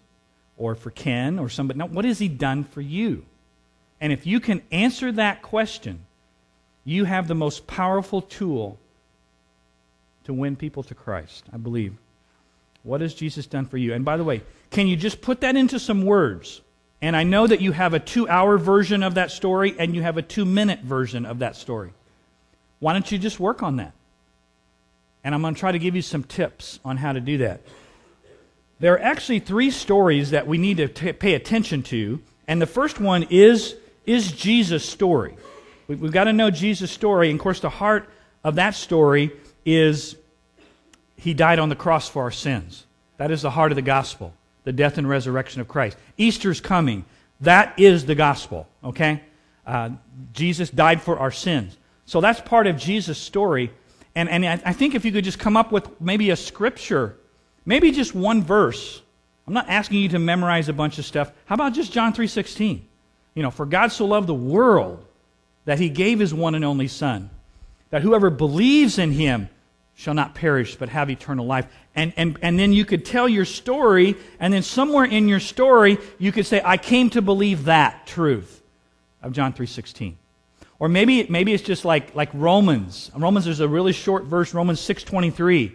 or 0.56 0.74
for 0.74 0.90
Ken 0.90 1.38
or 1.38 1.48
somebody. 1.48 1.78
No, 1.78 1.86
what 1.86 2.04
has 2.04 2.18
he 2.18 2.28
done 2.28 2.64
for 2.64 2.80
you? 2.80 3.24
And 4.04 4.12
if 4.12 4.26
you 4.26 4.38
can 4.38 4.60
answer 4.70 5.12
that 5.12 5.40
question, 5.40 6.04
you 6.84 7.06
have 7.06 7.26
the 7.26 7.34
most 7.34 7.66
powerful 7.66 8.20
tool 8.20 8.78
to 10.24 10.34
win 10.34 10.56
people 10.56 10.82
to 10.82 10.94
Christ, 10.94 11.42
I 11.50 11.56
believe. 11.56 11.94
What 12.82 13.00
has 13.00 13.14
Jesus 13.14 13.46
done 13.46 13.64
for 13.64 13.78
you? 13.78 13.94
And 13.94 14.04
by 14.04 14.18
the 14.18 14.22
way, 14.22 14.42
can 14.70 14.88
you 14.88 14.96
just 14.96 15.22
put 15.22 15.40
that 15.40 15.56
into 15.56 15.78
some 15.78 16.04
words? 16.04 16.60
And 17.00 17.16
I 17.16 17.22
know 17.22 17.46
that 17.46 17.62
you 17.62 17.72
have 17.72 17.94
a 17.94 17.98
two 17.98 18.28
hour 18.28 18.58
version 18.58 19.02
of 19.02 19.14
that 19.14 19.30
story 19.30 19.74
and 19.78 19.94
you 19.94 20.02
have 20.02 20.18
a 20.18 20.22
two 20.22 20.44
minute 20.44 20.80
version 20.80 21.24
of 21.24 21.38
that 21.38 21.56
story. 21.56 21.94
Why 22.80 22.92
don't 22.92 23.10
you 23.10 23.16
just 23.16 23.40
work 23.40 23.62
on 23.62 23.76
that? 23.76 23.94
And 25.24 25.34
I'm 25.34 25.40
going 25.40 25.54
to 25.54 25.60
try 25.60 25.72
to 25.72 25.78
give 25.78 25.96
you 25.96 26.02
some 26.02 26.24
tips 26.24 26.78
on 26.84 26.98
how 26.98 27.12
to 27.12 27.20
do 27.20 27.38
that. 27.38 27.62
There 28.80 28.92
are 28.92 29.00
actually 29.00 29.38
three 29.38 29.70
stories 29.70 30.32
that 30.32 30.46
we 30.46 30.58
need 30.58 30.76
to 30.76 30.88
t- 30.88 31.14
pay 31.14 31.32
attention 31.32 31.82
to. 31.84 32.20
And 32.46 32.60
the 32.60 32.66
first 32.66 33.00
one 33.00 33.22
is, 33.30 33.76
is 34.06 34.32
Jesus' 34.32 34.88
story. 34.88 35.36
We, 35.88 35.96
we've 35.96 36.12
got 36.12 36.24
to 36.24 36.32
know 36.32 36.50
Jesus' 36.50 36.90
story. 36.90 37.30
And 37.30 37.38
of 37.38 37.42
course, 37.42 37.60
the 37.60 37.70
heart 37.70 38.08
of 38.42 38.56
that 38.56 38.74
story 38.74 39.32
is 39.64 40.16
he 41.16 41.34
died 41.34 41.58
on 41.58 41.68
the 41.68 41.76
cross 41.76 42.08
for 42.08 42.22
our 42.22 42.30
sins. 42.30 42.86
That 43.16 43.30
is 43.30 43.42
the 43.42 43.50
heart 43.50 43.72
of 43.72 43.76
the 43.76 43.82
gospel, 43.82 44.34
the 44.64 44.72
death 44.72 44.98
and 44.98 45.08
resurrection 45.08 45.60
of 45.60 45.68
Christ. 45.68 45.96
Easter's 46.16 46.60
coming. 46.60 47.04
That 47.40 47.78
is 47.78 48.06
the 48.06 48.14
gospel, 48.14 48.68
okay? 48.82 49.22
Uh, 49.66 49.90
Jesus 50.32 50.70
died 50.70 51.00
for 51.00 51.18
our 51.18 51.30
sins. 51.30 51.76
So 52.06 52.20
that's 52.20 52.40
part 52.40 52.66
of 52.66 52.76
Jesus' 52.76 53.18
story. 53.18 53.72
And, 54.14 54.28
and 54.28 54.44
I 54.46 54.72
think 54.72 54.94
if 54.94 55.04
you 55.04 55.12
could 55.12 55.24
just 55.24 55.38
come 55.38 55.56
up 55.56 55.72
with 55.72 56.00
maybe 56.00 56.30
a 56.30 56.36
scripture, 56.36 57.16
maybe 57.64 57.90
just 57.90 58.14
one 58.14 58.42
verse. 58.42 59.00
I'm 59.46 59.54
not 59.54 59.68
asking 59.68 60.00
you 60.00 60.08
to 60.10 60.18
memorize 60.18 60.68
a 60.68 60.72
bunch 60.72 60.98
of 60.98 61.04
stuff. 61.04 61.32
How 61.46 61.54
about 61.54 61.74
just 61.74 61.92
John 61.92 62.12
3.16? 62.12 62.82
You 63.34 63.42
know, 63.42 63.50
for 63.50 63.66
God 63.66 63.88
so 63.92 64.06
loved 64.06 64.28
the 64.28 64.34
world 64.34 65.04
that 65.64 65.78
he 65.78 65.88
gave 65.88 66.20
his 66.20 66.32
one 66.32 66.54
and 66.54 66.64
only 66.64 66.88
Son, 66.88 67.30
that 67.90 68.02
whoever 68.02 68.30
believes 68.30 68.98
in 68.98 69.12
him 69.12 69.48
shall 69.96 70.14
not 70.14 70.34
perish 70.34 70.76
but 70.76 70.88
have 70.88 71.10
eternal 71.10 71.46
life. 71.46 71.66
And, 71.94 72.12
and, 72.16 72.38
and 72.42 72.58
then 72.58 72.72
you 72.72 72.84
could 72.84 73.04
tell 73.04 73.28
your 73.28 73.44
story, 73.44 74.16
and 74.40 74.52
then 74.52 74.62
somewhere 74.62 75.04
in 75.04 75.28
your 75.28 75.40
story, 75.40 75.98
you 76.18 76.32
could 76.32 76.46
say, 76.46 76.60
I 76.64 76.76
came 76.76 77.10
to 77.10 77.22
believe 77.22 77.64
that 77.64 78.06
truth 78.06 78.62
of 79.22 79.32
John 79.32 79.52
3.16. 79.52 80.14
Or 80.78 80.88
maybe, 80.88 81.26
maybe 81.28 81.54
it's 81.54 81.62
just 81.62 81.84
like, 81.84 82.14
like 82.14 82.30
Romans. 82.34 83.10
Romans, 83.16 83.44
there's 83.44 83.60
a 83.60 83.68
really 83.68 83.92
short 83.92 84.24
verse, 84.24 84.52
Romans 84.52 84.80
6.23, 84.80 85.72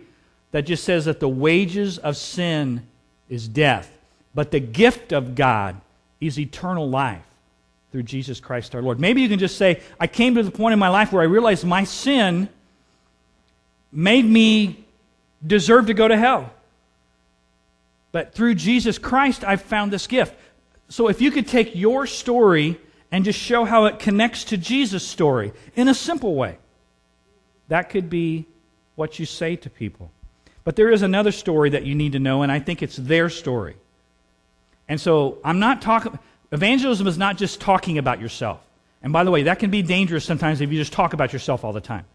that 0.52 0.64
just 0.64 0.84
says 0.84 1.06
that 1.06 1.20
the 1.20 1.30
wages 1.30 1.98
of 1.98 2.18
sin 2.18 2.86
is 3.30 3.48
death, 3.48 3.98
but 4.36 4.52
the 4.52 4.60
gift 4.60 5.14
of 5.14 5.36
God 5.36 5.80
is 6.20 6.38
eternal 6.38 6.90
life 6.90 7.24
through 7.92 8.04
Jesus 8.04 8.40
Christ 8.40 8.76
our 8.76 8.82
Lord. 8.82 9.00
Maybe 9.00 9.22
you 9.22 9.30
can 9.30 9.40
just 9.40 9.58
say, 9.58 9.82
I 10.00 10.08
came 10.08 10.36
to 10.36 10.44
the 10.44 10.52
point 10.52 10.74
in 10.74 10.80
my 10.80 10.90
life 10.90 11.12
where 11.12 11.22
I 11.22 11.26
realized 11.26 11.66
my 11.66 11.84
sin 11.84 12.50
made 13.92 14.26
me 14.26 14.86
deserve 15.46 15.88
to 15.88 15.94
go 15.94 16.08
to 16.08 16.18
hell. 16.18 16.54
But 18.12 18.34
through 18.34 18.56
Jesus 18.56 18.98
Christ, 18.98 19.44
I've 19.44 19.62
found 19.62 19.92
this 19.92 20.08
gift. 20.08 20.36
So 20.90 21.08
if 21.08 21.22
you 21.22 21.32
could 21.32 21.48
take 21.48 21.76
your 21.76 22.08
story 22.08 22.80
and 23.12 23.26
just 23.26 23.40
show 23.40 23.66
how 23.66 23.86
it 23.86 24.00
connects 24.00 24.46
to 24.46 24.58
Jesus' 24.58 25.08
story 25.08 25.54
in 25.76 25.88
a 25.88 25.94
simple 25.94 26.36
way, 26.36 26.58
that 27.68 27.90
could 27.90 28.10
be 28.10 28.46
what 28.96 29.20
you 29.20 29.26
say 29.26 29.56
to 29.58 29.70
people. 29.70 30.12
But 30.64 30.76
there 30.76 30.92
is 30.92 31.02
another 31.02 31.32
story 31.32 31.70
that 31.72 31.86
you 31.86 31.96
need 31.96 32.12
to 32.12 32.20
know, 32.20 32.44
and 32.44 32.52
I 32.52 32.60
think 32.60 32.84
it's 32.84 32.96
their 32.96 33.30
story. 33.30 33.76
And 34.88 35.00
so 35.00 35.38
I'm 35.44 35.60
not 35.60 35.82
talking, 35.82 36.18
evangelism 36.52 37.08
is 37.08 37.18
not 37.18 37.38
just 37.38 37.62
talking 37.62 37.98
about 37.98 38.22
yourself. 38.22 38.60
And 39.02 39.14
by 39.14 39.24
the 39.24 39.32
way, 39.32 39.44
that 39.44 39.60
can 39.60 39.70
be 39.70 39.82
dangerous 39.82 40.26
sometimes 40.26 40.62
if 40.62 40.72
you 40.72 40.78
just 40.78 40.94
talk 40.94 41.14
about 41.14 41.32
yourself 41.32 41.64
all 41.64 41.74
the 41.74 41.82
time. 41.82 42.06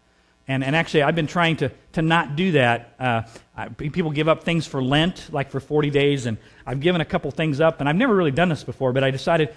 And, 0.47 0.63
and 0.63 0.75
actually, 0.75 1.01
I've 1.03 1.15
been 1.15 1.27
trying 1.27 1.57
to, 1.57 1.71
to 1.93 2.03
not 2.03 2.35
do 2.35 2.51
that. 2.51 2.93
Uh, 2.99 3.21
I, 3.57 3.69
people 3.69 4.11
give 4.11 4.27
up 4.27 4.43
things 4.43 4.67
for 4.67 4.83
Lent, 4.83 5.29
like 5.31 5.49
for 5.49 5.59
40 5.59 5.89
days, 5.89 6.27
and 6.27 6.37
I've 6.65 6.81
given 6.81 7.01
a 7.01 7.05
couple 7.05 7.31
things 7.31 7.59
up, 7.59 7.79
and 7.79 7.89
I've 7.89 7.95
never 7.95 8.15
really 8.15 8.31
done 8.31 8.49
this 8.49 8.63
before, 8.63 8.93
but 8.93 9.03
I 9.03 9.09
decided 9.09 9.55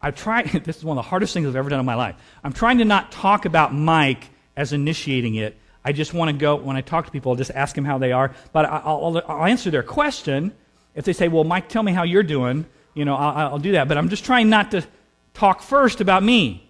I 0.00 0.12
try. 0.12 0.42
This 0.64 0.76
is 0.76 0.84
one 0.84 0.96
of 0.96 1.04
the 1.04 1.08
hardest 1.08 1.34
things 1.34 1.48
I've 1.48 1.56
ever 1.56 1.70
done 1.70 1.80
in 1.80 1.86
my 1.86 1.96
life. 1.96 2.14
I'm 2.44 2.52
trying 2.52 2.78
to 2.78 2.84
not 2.84 3.10
talk 3.10 3.46
about 3.46 3.74
Mike 3.74 4.28
as 4.56 4.72
initiating 4.72 5.34
it. 5.34 5.56
I 5.84 5.92
just 5.92 6.14
want 6.14 6.30
to 6.30 6.36
go 6.36 6.56
when 6.56 6.76
I 6.76 6.82
talk 6.82 7.06
to 7.06 7.10
people, 7.10 7.32
I'll 7.32 7.36
just 7.36 7.50
ask 7.50 7.74
them 7.74 7.84
how 7.84 7.98
they 7.98 8.12
are, 8.12 8.32
but 8.52 8.64
I'll, 8.66 9.04
I'll, 9.04 9.22
I'll 9.26 9.46
answer 9.46 9.70
their 9.70 9.82
question. 9.82 10.52
If 10.94 11.04
they 11.04 11.12
say, 11.12 11.26
"Well, 11.26 11.44
Mike, 11.44 11.68
tell 11.68 11.82
me 11.82 11.92
how 11.92 12.04
you're 12.04 12.22
doing," 12.22 12.66
you 12.98 13.04
know, 13.04 13.14
I'll, 13.14 13.52
I'll 13.52 13.58
do 13.58 13.72
that. 13.72 13.86
But 13.86 13.96
I'm 13.96 14.08
just 14.08 14.24
trying 14.24 14.50
not 14.50 14.72
to 14.72 14.84
talk 15.32 15.62
first 15.62 16.00
about 16.00 16.22
me. 16.22 16.68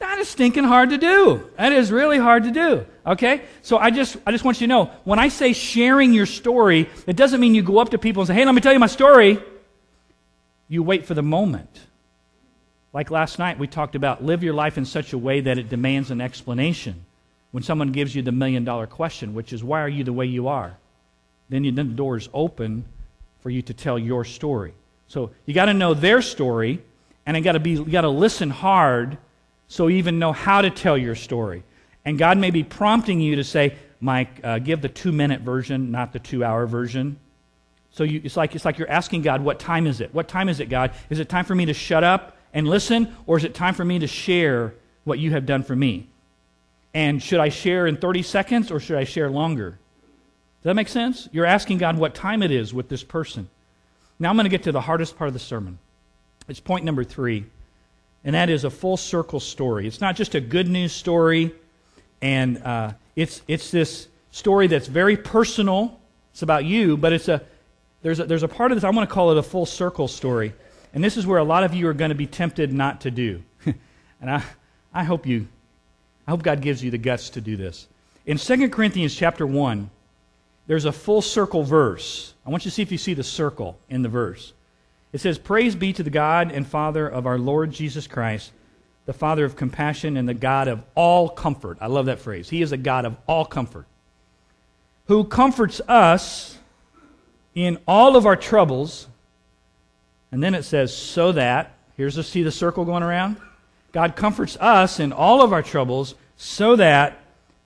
That 0.00 0.18
is 0.18 0.28
stinking 0.28 0.64
hard 0.64 0.90
to 0.90 0.98
do. 0.98 1.48
That 1.56 1.72
is 1.72 1.92
really 1.92 2.18
hard 2.18 2.44
to 2.44 2.50
do. 2.50 2.84
Okay? 3.06 3.42
So 3.62 3.78
I 3.78 3.90
just, 3.90 4.16
I 4.26 4.32
just 4.32 4.44
want 4.44 4.60
you 4.60 4.66
to 4.66 4.68
know 4.68 4.90
when 5.04 5.20
I 5.20 5.28
say 5.28 5.52
sharing 5.52 6.12
your 6.12 6.26
story, 6.26 6.90
it 7.06 7.16
doesn't 7.16 7.40
mean 7.40 7.54
you 7.54 7.62
go 7.62 7.78
up 7.78 7.90
to 7.90 7.98
people 7.98 8.22
and 8.22 8.26
say, 8.26 8.34
hey, 8.34 8.44
let 8.44 8.54
me 8.54 8.60
tell 8.60 8.72
you 8.72 8.80
my 8.80 8.88
story. 8.88 9.38
You 10.68 10.82
wait 10.82 11.06
for 11.06 11.14
the 11.14 11.22
moment. 11.22 11.80
Like 12.92 13.10
last 13.10 13.38
night, 13.38 13.58
we 13.58 13.68
talked 13.68 13.94
about 13.94 14.24
live 14.24 14.42
your 14.42 14.54
life 14.54 14.76
in 14.76 14.84
such 14.84 15.12
a 15.12 15.18
way 15.18 15.40
that 15.40 15.58
it 15.58 15.68
demands 15.68 16.10
an 16.10 16.20
explanation. 16.20 17.04
When 17.52 17.62
someone 17.62 17.92
gives 17.92 18.16
you 18.16 18.22
the 18.22 18.32
million 18.32 18.64
dollar 18.64 18.88
question, 18.88 19.32
which 19.32 19.52
is, 19.52 19.62
why 19.62 19.80
are 19.80 19.88
you 19.88 20.02
the 20.02 20.12
way 20.12 20.26
you 20.26 20.48
are? 20.48 20.76
Then, 21.48 21.62
you, 21.62 21.70
then 21.70 21.88
the 21.90 21.94
door 21.94 22.16
is 22.16 22.28
open 22.34 22.84
for 23.40 23.50
you 23.50 23.62
to 23.62 23.74
tell 23.74 23.96
your 23.98 24.24
story. 24.24 24.74
So 25.08 25.30
you 25.46 25.54
got 25.54 25.66
to 25.66 25.74
know 25.74 25.94
their 25.94 26.22
story, 26.22 26.82
and 27.26 27.36
you 27.36 27.42
got 27.42 27.52
to 27.52 27.60
be, 27.60 27.72
you 27.72 27.84
got 27.84 28.02
to 28.02 28.08
listen 28.08 28.50
hard 28.50 29.18
so 29.68 29.86
you 29.86 29.96
even 29.98 30.18
know 30.18 30.32
how 30.32 30.62
to 30.62 30.70
tell 30.70 30.96
your 30.96 31.14
story. 31.14 31.62
And 32.04 32.18
God 32.18 32.38
may 32.38 32.50
be 32.50 32.62
prompting 32.62 33.20
you 33.20 33.36
to 33.36 33.44
say, 33.44 33.76
Mike, 34.00 34.40
uh, 34.44 34.58
give 34.58 34.82
the 34.82 34.88
two 34.88 35.12
minute 35.12 35.40
version, 35.40 35.90
not 35.90 36.12
the 36.12 36.18
two 36.18 36.44
hour 36.44 36.66
version. 36.66 37.18
So 37.90 38.04
you, 38.04 38.20
it's, 38.24 38.36
like, 38.36 38.54
it's 38.54 38.64
like 38.64 38.78
you're 38.78 38.90
asking 38.90 39.22
God, 39.22 39.42
what 39.42 39.58
time 39.58 39.86
is 39.86 40.00
it? 40.00 40.12
What 40.12 40.28
time 40.28 40.48
is 40.48 40.60
it, 40.60 40.68
God? 40.68 40.92
Is 41.10 41.20
it 41.20 41.28
time 41.28 41.44
for 41.44 41.54
me 41.54 41.66
to 41.66 41.74
shut 41.74 42.04
up 42.04 42.36
and 42.52 42.68
listen, 42.68 43.14
or 43.26 43.38
is 43.38 43.44
it 43.44 43.54
time 43.54 43.74
for 43.74 43.84
me 43.84 44.00
to 44.00 44.06
share 44.06 44.74
what 45.04 45.18
you 45.18 45.30
have 45.30 45.46
done 45.46 45.62
for 45.62 45.76
me? 45.76 46.08
And 46.92 47.22
should 47.22 47.40
I 47.40 47.48
share 47.48 47.86
in 47.86 47.96
30 47.96 48.22
seconds, 48.22 48.70
or 48.70 48.80
should 48.80 48.96
I 48.96 49.04
share 49.04 49.30
longer? 49.30 49.70
Does 49.70 50.70
that 50.70 50.74
make 50.74 50.88
sense? 50.88 51.28
You're 51.32 51.46
asking 51.46 51.78
God 51.78 51.96
what 51.96 52.14
time 52.14 52.42
it 52.42 52.50
is 52.50 52.74
with 52.74 52.88
this 52.88 53.02
person. 53.02 53.48
Now 54.18 54.30
I'm 54.30 54.36
going 54.36 54.44
to 54.44 54.50
get 54.50 54.64
to 54.64 54.72
the 54.72 54.80
hardest 54.80 55.16
part 55.16 55.28
of 55.28 55.34
the 55.34 55.40
sermon. 55.40 55.78
It's 56.48 56.60
point 56.60 56.84
number 56.84 57.04
three 57.04 57.46
and 58.24 58.34
that 58.34 58.48
is 58.48 58.64
a 58.64 58.70
full 58.70 58.96
circle 58.96 59.38
story. 59.38 59.86
It's 59.86 60.00
not 60.00 60.16
just 60.16 60.34
a 60.34 60.40
good 60.40 60.66
news 60.66 60.92
story, 60.92 61.54
and 62.22 62.58
uh, 62.62 62.92
it's, 63.14 63.42
it's 63.46 63.70
this 63.70 64.08
story 64.30 64.66
that's 64.66 64.86
very 64.86 65.16
personal. 65.16 66.00
It's 66.32 66.42
about 66.42 66.64
you, 66.64 66.96
but 66.96 67.12
it's 67.12 67.28
a, 67.28 67.42
there's, 68.02 68.20
a, 68.20 68.24
there's 68.24 68.42
a 68.42 68.48
part 68.48 68.72
of 68.72 68.76
this, 68.76 68.84
I 68.84 68.90
want 68.90 69.08
to 69.08 69.14
call 69.14 69.30
it 69.30 69.36
a 69.36 69.42
full 69.42 69.66
circle 69.66 70.08
story. 70.08 70.54
And 70.94 71.04
this 71.04 71.16
is 71.16 71.26
where 71.26 71.38
a 71.38 71.44
lot 71.44 71.64
of 71.64 71.74
you 71.74 71.86
are 71.88 71.94
going 71.94 72.08
to 72.08 72.14
be 72.14 72.26
tempted 72.26 72.72
not 72.72 73.02
to 73.02 73.10
do. 73.10 73.42
and 74.20 74.30
I, 74.30 74.42
I 74.92 75.04
hope 75.04 75.26
you, 75.26 75.46
I 76.26 76.30
hope 76.30 76.42
God 76.42 76.62
gives 76.62 76.82
you 76.82 76.90
the 76.90 76.98
guts 76.98 77.30
to 77.30 77.40
do 77.40 77.56
this. 77.56 77.88
In 78.26 78.38
2 78.38 78.70
Corinthians 78.70 79.14
chapter 79.14 79.46
1, 79.46 79.90
there's 80.66 80.84
a 80.84 80.92
full 80.92 81.22
circle 81.22 81.62
verse. 81.62 82.34
I 82.46 82.50
want 82.50 82.64
you 82.64 82.70
to 82.70 82.74
see 82.74 82.82
if 82.82 82.92
you 82.92 82.98
see 82.98 83.14
the 83.14 83.24
circle 83.24 83.78
in 83.88 84.02
the 84.02 84.08
verse. 84.08 84.52
It 85.12 85.20
says, 85.20 85.38
Praise 85.38 85.74
be 85.74 85.92
to 85.92 86.02
the 86.02 86.10
God 86.10 86.50
and 86.50 86.66
Father 86.66 87.06
of 87.06 87.26
our 87.26 87.38
Lord 87.38 87.70
Jesus 87.70 88.06
Christ, 88.06 88.52
the 89.06 89.12
Father 89.12 89.44
of 89.44 89.56
compassion 89.56 90.16
and 90.16 90.28
the 90.28 90.34
God 90.34 90.68
of 90.68 90.82
all 90.94 91.28
comfort. 91.28 91.78
I 91.80 91.86
love 91.86 92.06
that 92.06 92.18
phrase. 92.18 92.48
He 92.48 92.62
is 92.62 92.72
a 92.72 92.76
God 92.76 93.04
of 93.04 93.16
all 93.26 93.44
comfort, 93.44 93.86
who 95.06 95.24
comforts 95.24 95.80
us 95.86 96.58
in 97.54 97.78
all 97.86 98.16
of 98.16 98.26
our 98.26 98.36
troubles. 98.36 99.06
And 100.32 100.42
then 100.42 100.54
it 100.54 100.64
says, 100.64 100.96
So 100.96 101.32
that, 101.32 101.74
here's 101.96 102.16
to 102.16 102.22
see 102.22 102.42
the 102.42 102.50
circle 102.50 102.84
going 102.84 103.02
around. 103.02 103.36
God 103.92 104.16
comforts 104.16 104.56
us 104.56 104.98
in 104.98 105.12
all 105.12 105.42
of 105.42 105.52
our 105.52 105.62
troubles 105.62 106.16
so 106.36 106.74
that 106.76 107.20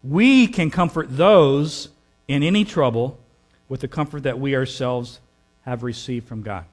we 0.04 0.46
can 0.46 0.70
comfort 0.70 1.06
those 1.10 1.88
in 2.28 2.42
any 2.42 2.64
trouble 2.64 3.18
with 3.68 3.80
the 3.80 3.88
comfort 3.88 4.22
that 4.22 4.38
we 4.38 4.54
ourselves 4.54 5.18
have 5.64 5.82
received 5.82 6.28
from 6.28 6.42
God 6.42 6.64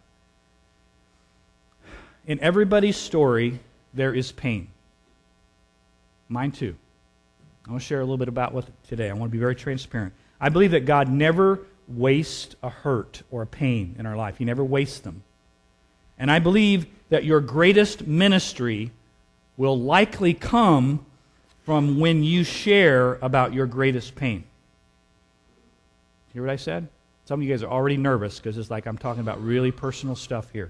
in 2.28 2.39
everybody's 2.39 2.98
story, 2.98 3.60
there 3.94 4.13
is 4.13 4.32
pain. 4.32 4.68
Mine 6.28 6.52
too. 6.52 6.76
I 7.68 7.72
want 7.72 7.82
to 7.82 7.88
share 7.88 8.00
a 8.00 8.04
little 8.04 8.18
bit 8.18 8.28
about 8.28 8.54
what 8.54 8.65
today. 8.88 9.10
I 9.10 9.13
want 9.13 9.32
to 9.32 9.36
be 9.36 9.39
very 9.39 9.56
transparent. 9.56 10.13
I 10.39 10.50
believe 10.50 10.72
that 10.72 10.86
God 10.86 11.10
never 11.10 11.60
wastes 11.88 12.56
a 12.63 12.70
hurt 12.70 13.22
or 13.32 13.44
a 13.44 13.48
pain 13.48 13.96
in 14.00 14.06
our 14.06 14.15
life. 14.15 14.38
He 14.38 14.46
never 14.46 14.63
wastes 14.63 15.00
them. 15.00 15.24
And 16.18 16.32
I 16.32 16.39
believe 16.39 16.88
that 17.10 17.24
your 17.26 17.41
greatest 17.41 18.08
ministry 18.08 18.91
will 19.58 19.80
likely 19.80 20.34
come 20.34 21.06
from 21.63 22.00
when 22.00 22.24
you 22.24 22.44
share 22.44 23.15
about 23.15 23.54
your 23.54 23.65
greatest 23.65 24.15
pain. 24.15 24.44
You 26.36 26.41
hear 26.41 26.48
what 26.48 26.54
I 26.54 26.58
said? 26.58 26.89
Some 27.24 27.39
of 27.39 27.48
you 27.48 27.54
guys 27.54 27.63
are 27.63 27.71
already 27.71 27.95
nervous 27.95 28.39
because 28.39 28.58
it's 28.58 28.69
like 28.69 28.88
I'm 28.88 28.98
talking 28.98 29.21
about 29.21 29.41
really 29.41 29.71
personal 29.71 30.17
stuff 30.17 30.52
here. 30.52 30.69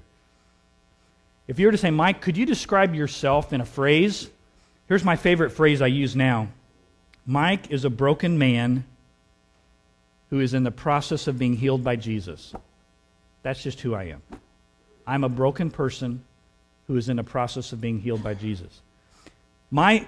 If 1.48 1.58
you 1.58 1.66
were 1.66 1.72
to 1.72 1.78
say, 1.78 1.90
Mike, 1.90 2.22
could 2.22 2.38
you 2.38 2.46
describe 2.46 2.94
yourself 2.94 3.52
in 3.52 3.62
a 3.62 3.66
phrase? 3.66 4.30
Here's 4.88 5.04
my 5.04 5.16
favorite 5.16 5.50
phrase 5.50 5.82
I 5.82 5.88
use 5.88 6.16
now 6.16 6.50
Mike 7.26 7.72
is 7.72 7.84
a 7.84 7.90
broken 7.90 8.38
man 8.38 8.86
who 10.30 10.40
is 10.40 10.54
in 10.54 10.64
the 10.64 10.70
process 10.70 11.26
of 11.26 11.40
being 11.40 11.58
healed 11.58 11.84
by 11.84 11.96
Jesus. 11.96 12.54
That's 13.42 13.64
just 13.64 13.82
who 13.82 13.96
I 13.96 14.04
am. 14.04 14.22
I'm 15.08 15.24
a 15.24 15.30
broken 15.30 15.72
person 15.72 16.24
who 16.86 16.96
is 16.96 17.10
in 17.10 17.18
the 17.18 17.24
process 17.24 17.74
of 17.74 17.82
being 17.82 18.00
healed 18.00 18.22
by 18.22 18.36
Jesus. 18.36 18.82
My 19.72 20.08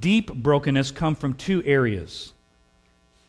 deep 0.00 0.34
brokenness 0.34 0.90
come 0.90 1.14
from 1.14 1.32
two 1.32 1.62
areas. 1.64 2.34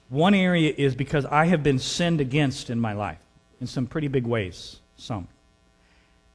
One 0.09 0.33
area 0.33 0.73
is 0.75 0.95
because 0.95 1.25
I 1.25 1.45
have 1.45 1.61
been 1.61 1.79
sinned 1.79 2.19
against 2.19 2.69
in 2.69 2.79
my 2.79 2.93
life 2.93 3.19
in 3.61 3.67
some 3.67 3.85
pretty 3.85 4.07
big 4.07 4.25
ways, 4.25 4.79
some. 4.97 5.27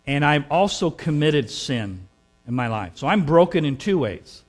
And 0.06 0.24
I've 0.24 0.50
also 0.50 0.90
committed 0.90 1.50
sin 1.50 2.06
in 2.46 2.54
my 2.54 2.68
life. 2.68 2.92
So 2.94 3.06
I'm 3.06 3.24
broken 3.24 3.64
in 3.64 3.76
two 3.76 3.98
ways 3.98 4.42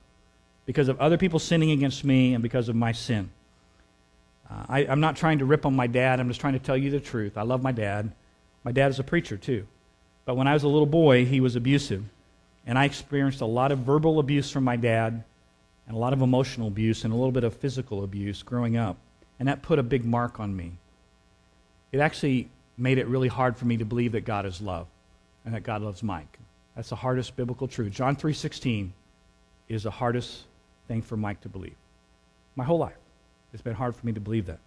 because 0.64 0.88
of 0.88 1.00
other 1.00 1.16
people 1.16 1.38
sinning 1.38 1.70
against 1.70 2.04
me 2.04 2.34
and 2.34 2.42
because 2.42 2.68
of 2.68 2.76
my 2.76 2.92
sin. 2.92 3.30
Uh, 4.48 4.64
I, 4.68 4.80
am 4.80 5.00
not 5.00 5.16
trying 5.16 5.38
to 5.38 5.44
rip 5.44 5.66
on 5.66 5.74
my 5.74 5.86
dad. 5.86 6.20
I'm 6.20 6.28
just 6.28 6.40
trying 6.40 6.52
to 6.52 6.58
tell 6.58 6.76
you 6.76 6.90
the 6.90 7.00
truth. 7.00 7.36
I 7.36 7.42
love 7.42 7.62
my 7.62 7.72
dad. 7.72 8.12
My 8.62 8.72
dad 8.72 8.90
is 8.90 8.98
a 8.98 9.04
preacher, 9.04 9.36
too. 9.36 9.66
But 10.24 10.36
when 10.36 10.46
I 10.46 10.54
was 10.54 10.62
a 10.62 10.68
little 10.68 10.86
boy, 10.86 11.24
he 11.24 11.40
was 11.40 11.56
abusive. 11.56 12.04
And 12.66 12.78
I 12.78 12.84
experienced 12.84 13.40
a 13.40 13.46
lot 13.46 13.72
of 13.72 13.80
verbal 13.80 14.18
abuse 14.18 14.50
from 14.50 14.64
my 14.64 14.76
dad 14.76 15.24
and 15.86 15.96
a 15.96 15.98
lot 15.98 16.12
of 16.12 16.20
emotional 16.20 16.68
abuse 16.68 17.04
and 17.04 17.12
a 17.12 17.16
little 17.16 17.32
bit 17.32 17.44
of 17.44 17.56
physical 17.56 18.04
abuse 18.04 18.42
growing 18.42 18.76
up. 18.76 18.96
And 19.38 19.48
that 19.48 19.62
put 19.62 19.78
a 19.78 19.82
big 19.82 20.04
mark 20.04 20.40
on 20.40 20.56
me. 20.56 20.72
It 21.92 22.00
actually 22.00 22.48
made 22.76 22.98
it 22.98 23.06
really 23.06 23.28
hard 23.28 23.56
for 23.56 23.64
me 23.64 23.76
to 23.76 23.84
believe 23.84 24.12
that 24.12 24.24
God 24.24 24.46
is 24.46 24.60
love 24.60 24.86
and 25.44 25.54
that 25.54 25.62
God 25.62 25.82
loves 25.82 26.02
Mike. 26.02 26.38
That's 26.74 26.90
the 26.90 26.96
hardest 26.96 27.36
biblical 27.36 27.68
truth. 27.68 27.92
John 27.92 28.16
3:16 28.16 28.92
is 29.68 29.82
the 29.84 29.90
hardest 29.90 30.44
thing 30.88 31.02
for 31.02 31.16
Mike 31.16 31.40
to 31.42 31.48
believe. 31.48 31.76
My 32.54 32.64
whole 32.64 32.78
life. 32.78 32.96
It's 33.52 33.62
been 33.62 33.74
hard 33.74 33.96
for 33.96 34.04
me 34.04 34.12
to 34.12 34.20
believe 34.20 34.46
that. 34.46 34.58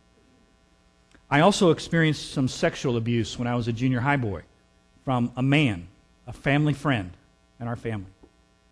I 1.30 1.42
also 1.42 1.70
experienced 1.70 2.32
some 2.32 2.48
sexual 2.48 2.98
abuse 2.98 3.38
when 3.38 3.48
I 3.48 3.56
was 3.56 3.68
a 3.68 3.74
junior 3.74 4.00
high 4.00 4.18
boy 4.18 4.44
from 5.06 5.32
a 5.36 5.44
man, 5.44 5.88
a 6.26 6.34
family 6.34 6.74
friend 6.74 7.12
in 7.60 7.68
our 7.68 7.76
family. 7.76 8.12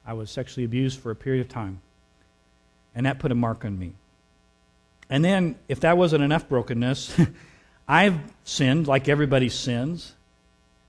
I 0.05 0.13
was 0.13 0.31
sexually 0.31 0.65
abused 0.65 0.99
for 0.99 1.11
a 1.11 1.15
period 1.15 1.41
of 1.41 1.49
time, 1.49 1.81
and 2.95 3.05
that 3.05 3.19
put 3.19 3.31
a 3.31 3.35
mark 3.35 3.63
on 3.63 3.77
me. 3.77 3.93
And 5.09 5.23
then, 5.23 5.55
if 5.67 5.79
that 5.81 5.97
wasn't 5.97 6.23
enough 6.23 6.49
brokenness, 6.49 7.19
I've 7.87 8.19
sinned 8.43 8.87
like 8.87 9.07
everybody 9.07 9.49
sins. 9.49 10.13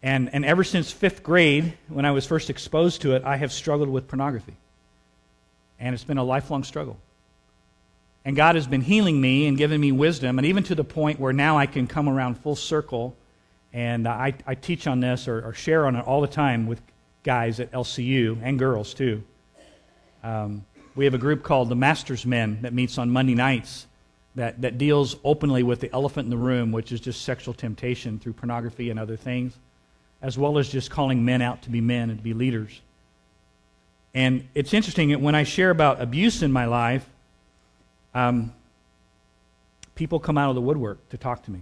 And, 0.02 0.32
and 0.32 0.44
ever 0.44 0.64
since 0.64 0.90
fifth 0.90 1.22
grade, 1.22 1.74
when 1.88 2.04
I 2.04 2.10
was 2.10 2.26
first 2.26 2.50
exposed 2.50 3.02
to 3.02 3.14
it, 3.14 3.24
I 3.24 3.36
have 3.36 3.52
struggled 3.52 3.88
with 3.88 4.08
pornography. 4.08 4.56
And 5.78 5.94
it's 5.94 6.04
been 6.04 6.18
a 6.18 6.24
lifelong 6.24 6.64
struggle. 6.64 6.98
And 8.24 8.36
God 8.36 8.56
has 8.56 8.66
been 8.66 8.80
healing 8.80 9.20
me 9.20 9.46
and 9.46 9.56
giving 9.56 9.80
me 9.80 9.92
wisdom, 9.92 10.38
and 10.38 10.46
even 10.46 10.62
to 10.64 10.74
the 10.74 10.84
point 10.84 11.18
where 11.18 11.32
now 11.32 11.56
I 11.56 11.66
can 11.66 11.86
come 11.86 12.08
around 12.08 12.38
full 12.38 12.56
circle. 12.56 13.16
And 13.72 14.08
I, 14.08 14.34
I 14.46 14.54
teach 14.54 14.86
on 14.86 15.00
this 15.00 15.28
or, 15.28 15.46
or 15.46 15.52
share 15.52 15.86
on 15.86 15.94
it 15.94 16.04
all 16.04 16.20
the 16.20 16.26
time 16.26 16.66
with 16.66 16.80
guys 17.22 17.60
at 17.60 17.70
LCU 17.72 18.38
and 18.42 18.58
girls 18.58 18.94
too. 18.94 19.22
Um, 20.24 20.64
we 20.94 21.04
have 21.04 21.14
a 21.14 21.18
group 21.18 21.42
called 21.42 21.68
the 21.68 21.76
Masters 21.76 22.26
Men 22.26 22.58
that 22.62 22.72
meets 22.72 22.98
on 22.98 23.10
Monday 23.10 23.34
nights 23.34 23.86
that, 24.38 24.60
that 24.62 24.78
deals 24.78 25.16
openly 25.24 25.62
with 25.62 25.80
the 25.80 25.92
elephant 25.92 26.26
in 26.26 26.30
the 26.30 26.36
room, 26.36 26.72
which 26.72 26.92
is 26.92 27.00
just 27.00 27.22
sexual 27.22 27.52
temptation 27.52 28.18
through 28.18 28.32
pornography 28.32 28.90
and 28.90 28.98
other 28.98 29.16
things 29.16 29.54
as 30.20 30.36
well 30.36 30.58
as 30.58 30.68
just 30.68 30.90
calling 30.90 31.24
men 31.24 31.42
out 31.42 31.62
to 31.62 31.70
be 31.70 31.80
men 31.80 32.10
and 32.10 32.18
to 32.18 32.24
be 32.24 32.34
leaders. 32.34 32.80
And 34.14 34.48
it's 34.54 34.74
interesting 34.74 35.10
that 35.10 35.20
when 35.20 35.34
I 35.34 35.44
share 35.44 35.70
about 35.70 36.00
abuse 36.00 36.42
in 36.42 36.50
my 36.50 36.64
life, 36.64 37.08
um, 38.14 38.52
people 39.94 40.18
come 40.18 40.36
out 40.36 40.48
of 40.48 40.54
the 40.54 40.60
woodwork 40.60 41.08
to 41.10 41.16
talk 41.18 41.44
to 41.44 41.50
me 41.50 41.60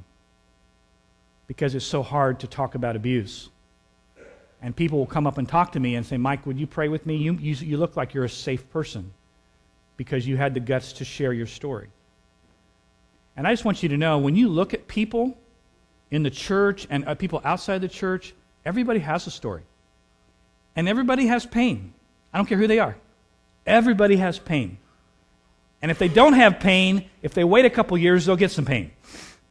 because 1.47 1.75
it's 1.75 1.85
so 1.85 2.03
hard 2.03 2.41
to 2.41 2.47
talk 2.47 2.75
about 2.75 2.97
abuse. 2.97 3.51
And 4.63 4.75
people 4.75 4.99
will 4.99 5.07
come 5.07 5.27
up 5.27 5.37
and 5.37 5.47
talk 5.47 5.73
to 5.73 5.81
me 5.81 5.97
and 5.97 6.07
say, 6.07 6.17
Mike, 6.17 6.47
would 6.47 6.59
you 6.59 6.67
pray 6.67 6.89
with 6.89 7.05
me? 7.05 7.17
You, 7.17 7.35
you, 7.35 7.55
you 7.55 7.77
look 7.77 7.97
like 7.97 8.15
you're 8.15 8.25
a 8.25 8.29
safe 8.29 8.69
person 8.71 9.13
because 9.97 10.27
you 10.27 10.37
had 10.37 10.55
the 10.55 10.61
guts 10.61 10.95
to 10.95 11.05
share 11.05 11.33
your 11.33 11.47
story. 11.47 11.89
And 13.37 13.47
I 13.47 13.53
just 13.53 13.65
want 13.65 13.83
you 13.83 13.91
to 13.91 13.97
know 13.97 14.19
when 14.19 14.35
you 14.35 14.49
look 14.49 14.73
at 14.73 14.89
people 14.89 15.37
in 16.11 16.23
the 16.23 16.31
church 16.31 16.87
and 16.89 17.07
uh, 17.07 17.15
people 17.15 17.41
outside 17.45 17.81
the 17.81 17.89
church, 17.89 18.35
everybody 18.65 19.01
has 19.01 19.27
a 19.27 19.31
story. 19.31 19.63
And 20.75 20.89
everybody 20.89 21.27
has 21.27 21.45
pain. 21.45 21.93
I 22.33 22.39
don't 22.39 22.47
care 22.47 22.59
who 22.59 22.67
they 22.67 22.79
are. 22.79 22.97
Everybody 23.67 24.17
has 24.17 24.39
pain. 24.39 24.79
And 25.83 25.91
if 25.91 25.99
they 25.99 26.09
don't 26.09 26.33
have 26.33 26.61
pain, 26.61 27.09
if 27.23 27.35
they 27.35 27.45
wait 27.45 27.65
a 27.65 27.71
couple 27.71 27.97
years, 27.99 28.27
they'll 28.27 28.37
get 28.37 28.51
some 28.51 28.65
pain. 28.65 28.91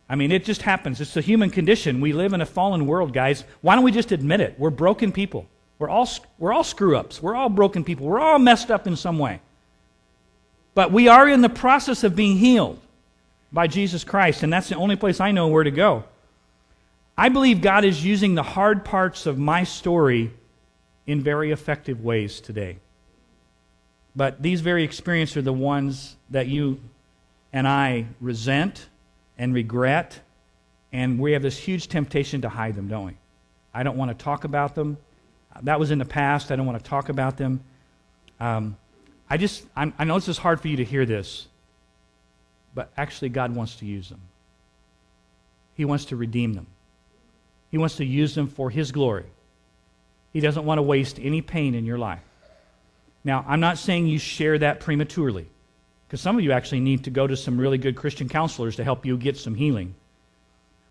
I 0.08 0.16
mean, 0.16 0.32
it 0.32 0.46
just 0.46 0.62
happens. 0.62 1.02
It's 1.02 1.18
a 1.18 1.22
human 1.22 1.50
condition. 1.50 2.02
We 2.02 2.14
live 2.14 2.34
in 2.34 2.42
a 2.42 2.46
fallen 2.46 2.86
world, 2.86 3.14
guys. 3.14 3.44
Why 3.62 3.76
don't 3.76 3.84
we 3.84 3.92
just 3.92 4.12
admit 4.12 4.40
it? 4.40 4.56
We're 4.60 4.70
broken 4.70 5.12
people. 5.12 5.48
We're 5.80 5.90
all, 5.90 6.08
we're 6.38 6.54
all 6.54 6.64
screw 6.64 6.96
ups. 6.96 7.22
We're 7.22 7.36
all 7.36 7.50
broken 7.50 7.84
people. 7.84 8.06
We're 8.06 8.20
all 8.20 8.40
messed 8.40 8.72
up 8.72 8.88
in 8.88 8.96
some 8.96 9.20
way. 9.20 9.42
But 10.74 10.92
we 10.92 11.08
are 11.08 11.28
in 11.28 11.42
the 11.42 11.50
process 11.50 12.04
of 12.04 12.16
being 12.16 12.38
healed 12.38 12.80
by 13.52 13.68
Jesus 13.68 14.04
Christ, 14.04 14.44
and 14.44 14.52
that's 14.52 14.70
the 14.70 14.76
only 14.76 14.96
place 14.96 15.20
I 15.20 15.32
know 15.32 15.48
where 15.48 15.64
to 15.64 15.72
go. 15.72 16.04
I 17.18 17.30
believe 17.30 17.62
God 17.62 17.86
is 17.86 18.04
using 18.04 18.36
the 18.36 18.44
hard 18.44 18.84
parts 18.84 19.26
of 19.26 19.38
my 19.38 19.64
story 19.64 20.32
in 21.08 21.22
very 21.22 21.52
effective 21.52 22.04
ways 22.04 22.42
today. 22.42 22.78
But 24.16 24.42
these 24.42 24.62
very 24.62 24.84
experiences 24.84 25.38
are 25.38 25.42
the 25.42 25.54
ones 25.54 26.16
that 26.30 26.48
you 26.48 26.80
and 27.54 27.68
I 27.68 28.06
resent 28.20 28.88
and 29.38 29.54
regret, 29.54 30.20
and 30.92 31.20
we 31.20 31.34
have 31.34 31.42
this 31.42 31.58
huge 31.58 31.88
temptation 31.88 32.42
to 32.42 32.50
hide 32.50 32.76
them, 32.76 32.88
don't 32.88 33.06
we? 33.06 33.18
I 33.74 33.84
don't 33.84 33.98
want 33.98 34.18
to 34.18 34.24
talk 34.24 34.44
about 34.44 34.76
them. 34.76 34.98
That 35.64 35.80
was 35.80 35.92
in 35.92 36.00
the 36.00 36.06
past. 36.06 36.52
I 36.52 36.56
don't 36.56 36.66
want 36.66 36.82
to 36.82 36.90
talk 36.90 37.10
about 37.10 37.38
them. 37.38 37.62
Um, 38.40 38.78
I 39.30 39.38
just, 39.38 39.66
I'm, 39.76 39.94
I 39.98 40.04
know 40.04 40.16
this 40.16 40.28
is 40.28 40.38
hard 40.38 40.60
for 40.62 40.68
you 40.68 40.78
to 40.78 40.84
hear 40.84 41.06
this, 41.06 41.48
but 42.76 42.92
actually, 42.98 43.30
God 43.30 43.56
wants 43.56 43.78
to 43.78 43.86
use 43.86 44.10
them. 44.10 44.22
He 45.76 45.86
wants 45.86 46.06
to 46.06 46.16
redeem 46.16 46.54
them, 46.54 46.68
He 47.72 47.78
wants 47.78 47.96
to 47.96 48.06
use 48.06 48.36
them 48.36 48.48
for 48.48 48.70
His 48.70 48.92
glory. 48.92 49.26
He 50.34 50.42
doesn't 50.42 50.66
want 50.66 50.80
to 50.80 50.84
waste 50.84 51.18
any 51.20 51.42
pain 51.42 51.74
in 51.76 51.86
your 51.86 51.98
life. 51.98 52.20
Now, 53.24 53.46
I'm 53.48 53.62
not 53.62 53.78
saying 53.78 54.08
you 54.08 54.20
share 54.20 54.60
that 54.60 54.82
prematurely, 54.82 55.48
because 56.06 56.22
some 56.22 56.38
of 56.38 56.44
you 56.44 56.52
actually 56.52 56.82
need 56.82 57.06
to 57.06 57.10
go 57.10 57.26
to 57.26 57.38
some 57.38 57.58
really 57.58 57.78
good 57.78 57.96
Christian 57.96 58.30
counselors 58.30 58.76
to 58.76 58.84
help 58.84 59.06
you 59.06 59.18
get 59.18 59.38
some 59.38 59.56
healing. 59.56 59.96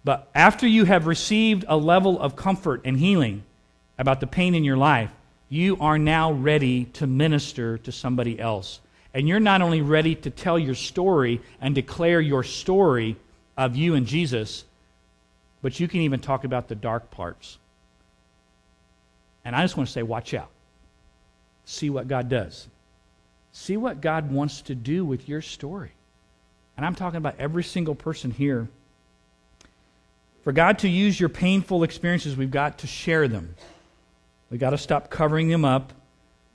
But 0.02 0.28
after 0.34 0.66
you 0.66 0.84
have 0.84 1.06
received 1.06 1.64
a 1.68 1.76
level 1.76 2.18
of 2.18 2.36
comfort 2.36 2.80
and 2.84 2.98
healing 2.98 3.42
about 3.98 4.20
the 4.20 4.26
pain 4.26 4.54
in 4.54 4.64
your 4.64 4.76
life, 4.76 5.10
you 5.48 5.76
are 5.78 5.98
now 5.98 6.32
ready 6.32 6.86
to 6.86 7.06
minister 7.06 7.78
to 7.78 7.92
somebody 7.92 8.40
else. 8.40 8.80
And 9.14 9.28
you're 9.28 9.40
not 9.40 9.62
only 9.62 9.80
ready 9.80 10.16
to 10.16 10.30
tell 10.30 10.58
your 10.58 10.74
story 10.74 11.40
and 11.60 11.74
declare 11.74 12.20
your 12.20 12.42
story 12.42 13.16
of 13.56 13.76
you 13.76 13.94
and 13.94 14.06
Jesus, 14.06 14.64
but 15.62 15.78
you 15.78 15.86
can 15.86 16.00
even 16.00 16.18
talk 16.18 16.42
about 16.42 16.66
the 16.66 16.74
dark 16.74 17.12
parts. 17.12 17.58
And 19.44 19.54
I 19.54 19.62
just 19.62 19.76
want 19.76 19.88
to 19.88 19.92
say, 19.92 20.02
watch 20.02 20.34
out. 20.34 20.50
See 21.64 21.90
what 21.90 22.08
God 22.08 22.28
does. 22.28 22.66
See 23.52 23.76
what 23.76 24.00
God 24.00 24.32
wants 24.32 24.62
to 24.62 24.74
do 24.74 25.04
with 25.04 25.28
your 25.28 25.40
story. 25.40 25.92
And 26.76 26.84
I'm 26.84 26.96
talking 26.96 27.18
about 27.18 27.36
every 27.38 27.62
single 27.62 27.94
person 27.94 28.32
here. 28.32 28.68
For 30.42 30.52
God 30.52 30.80
to 30.80 30.88
use 30.88 31.18
your 31.18 31.28
painful 31.28 31.84
experiences, 31.84 32.36
we've 32.36 32.50
got 32.50 32.78
to 32.78 32.88
share 32.88 33.28
them. 33.28 33.54
We've 34.50 34.60
got 34.60 34.70
to 34.70 34.78
stop 34.78 35.08
covering 35.08 35.48
them 35.48 35.64
up. 35.64 35.92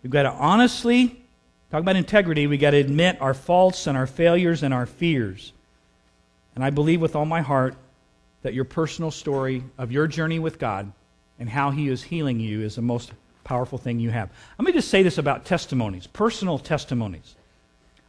We've 0.03 0.11
got 0.11 0.23
to 0.23 0.31
honestly 0.31 1.21
talk 1.71 1.81
about 1.81 1.95
integrity. 1.95 2.47
We've 2.47 2.59
got 2.59 2.71
to 2.71 2.77
admit 2.77 3.21
our 3.21 3.33
faults 3.33 3.87
and 3.87 3.97
our 3.97 4.07
failures 4.07 4.63
and 4.63 4.73
our 4.73 4.85
fears. 4.85 5.53
And 6.55 6.63
I 6.63 6.69
believe 6.69 7.01
with 7.01 7.15
all 7.15 7.25
my 7.25 7.41
heart 7.41 7.75
that 8.41 8.53
your 8.53 8.65
personal 8.65 9.11
story 9.11 9.63
of 9.77 9.91
your 9.91 10.07
journey 10.07 10.39
with 10.39 10.59
God 10.59 10.91
and 11.39 11.49
how 11.49 11.71
He 11.71 11.87
is 11.87 12.03
healing 12.03 12.39
you 12.39 12.61
is 12.61 12.75
the 12.75 12.81
most 12.81 13.11
powerful 13.43 13.77
thing 13.77 13.99
you 13.99 14.11
have. 14.11 14.29
Let 14.59 14.65
me 14.65 14.71
just 14.71 14.89
say 14.89 15.01
this 15.01 15.17
about 15.17 15.45
testimonies, 15.45 16.05
personal 16.05 16.59
testimonies. 16.59 17.35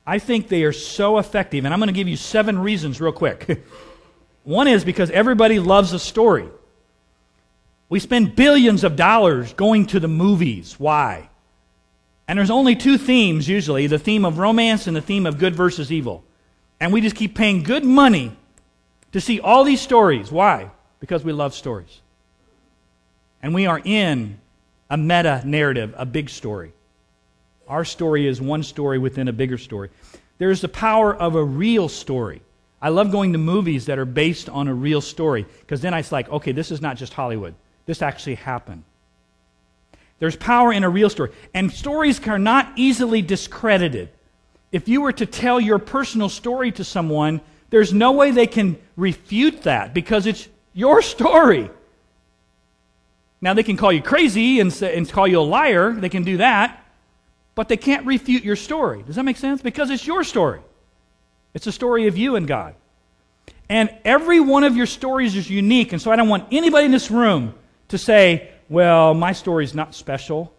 I 0.06 0.18
think 0.18 0.48
they 0.48 0.64
are 0.64 0.72
so 0.72 1.18
effective, 1.18 1.64
and 1.64 1.72
I'm 1.72 1.80
going 1.80 1.88
to 1.88 1.94
give 1.94 2.08
you 2.08 2.16
seven 2.16 2.58
reasons 2.58 3.00
real 3.00 3.12
quick. 3.12 3.64
One 4.44 4.68
is 4.68 4.84
because 4.84 5.10
everybody 5.10 5.58
loves 5.58 5.92
a 5.92 5.98
story. 5.98 6.48
We 7.88 8.00
spend 8.00 8.36
billions 8.36 8.84
of 8.84 8.96
dollars 8.96 9.54
going 9.54 9.86
to 9.86 10.00
the 10.00 10.08
movies. 10.08 10.78
Why? 10.78 11.29
And 12.30 12.38
there's 12.38 12.48
only 12.48 12.76
two 12.76 12.96
themes 12.96 13.48
usually 13.48 13.88
the 13.88 13.98
theme 13.98 14.24
of 14.24 14.38
romance 14.38 14.86
and 14.86 14.96
the 14.96 15.00
theme 15.00 15.26
of 15.26 15.36
good 15.36 15.56
versus 15.56 15.90
evil. 15.90 16.22
And 16.78 16.92
we 16.92 17.00
just 17.00 17.16
keep 17.16 17.34
paying 17.34 17.64
good 17.64 17.84
money 17.84 18.36
to 19.10 19.20
see 19.20 19.40
all 19.40 19.64
these 19.64 19.80
stories. 19.80 20.30
Why? 20.30 20.70
Because 21.00 21.24
we 21.24 21.32
love 21.32 21.54
stories. 21.54 22.00
And 23.42 23.52
we 23.52 23.66
are 23.66 23.80
in 23.84 24.38
a 24.88 24.96
meta 24.96 25.42
narrative, 25.44 25.92
a 25.96 26.06
big 26.06 26.30
story. 26.30 26.72
Our 27.66 27.84
story 27.84 28.28
is 28.28 28.40
one 28.40 28.62
story 28.62 29.00
within 29.00 29.26
a 29.26 29.32
bigger 29.32 29.58
story. 29.58 29.90
There 30.38 30.52
is 30.52 30.60
the 30.60 30.68
power 30.68 31.12
of 31.12 31.34
a 31.34 31.42
real 31.42 31.88
story. 31.88 32.42
I 32.80 32.90
love 32.90 33.10
going 33.10 33.32
to 33.32 33.38
movies 33.38 33.86
that 33.86 33.98
are 33.98 34.04
based 34.04 34.48
on 34.48 34.68
a 34.68 34.74
real 34.74 35.00
story 35.00 35.46
because 35.62 35.80
then 35.80 35.94
it's 35.94 36.12
like, 36.12 36.28
okay, 36.28 36.52
this 36.52 36.70
is 36.70 36.80
not 36.80 36.96
just 36.96 37.12
Hollywood. 37.12 37.56
This 37.86 38.02
actually 38.02 38.36
happened. 38.36 38.84
There's 40.20 40.36
power 40.36 40.72
in 40.72 40.84
a 40.84 40.88
real 40.88 41.10
story. 41.10 41.32
And 41.52 41.72
stories 41.72 42.24
are 42.28 42.38
not 42.38 42.70
easily 42.76 43.22
discredited. 43.22 44.10
If 44.70 44.86
you 44.86 45.00
were 45.00 45.12
to 45.12 45.26
tell 45.26 45.58
your 45.58 45.78
personal 45.78 46.28
story 46.28 46.70
to 46.72 46.84
someone, 46.84 47.40
there's 47.70 47.92
no 47.92 48.12
way 48.12 48.30
they 48.30 48.46
can 48.46 48.78
refute 48.96 49.62
that 49.62 49.92
because 49.94 50.26
it's 50.26 50.48
your 50.74 51.02
story. 51.02 51.70
Now, 53.40 53.54
they 53.54 53.62
can 53.62 53.78
call 53.78 53.90
you 53.90 54.02
crazy 54.02 54.60
and, 54.60 54.70
say, 54.70 54.96
and 54.96 55.10
call 55.10 55.26
you 55.26 55.40
a 55.40 55.42
liar. 55.42 55.92
They 55.92 56.10
can 56.10 56.22
do 56.22 56.36
that. 56.36 56.84
But 57.54 57.68
they 57.68 57.78
can't 57.78 58.04
refute 58.06 58.44
your 58.44 58.56
story. 58.56 59.02
Does 59.02 59.16
that 59.16 59.24
make 59.24 59.38
sense? 59.38 59.62
Because 59.62 59.88
it's 59.88 60.06
your 60.06 60.22
story. 60.22 60.60
It's 61.54 61.66
a 61.66 61.72
story 61.72 62.06
of 62.06 62.18
you 62.18 62.36
and 62.36 62.46
God. 62.46 62.74
And 63.70 63.90
every 64.04 64.40
one 64.40 64.64
of 64.64 64.76
your 64.76 64.86
stories 64.86 65.34
is 65.34 65.48
unique. 65.48 65.92
And 65.92 66.02
so 66.02 66.10
I 66.10 66.16
don't 66.16 66.28
want 66.28 66.48
anybody 66.52 66.84
in 66.84 66.92
this 66.92 67.10
room 67.10 67.54
to 67.88 67.96
say, 67.96 68.50
well, 68.70 69.12
my 69.14 69.32
story's 69.32 69.74
not 69.74 69.94
special. 69.94 70.54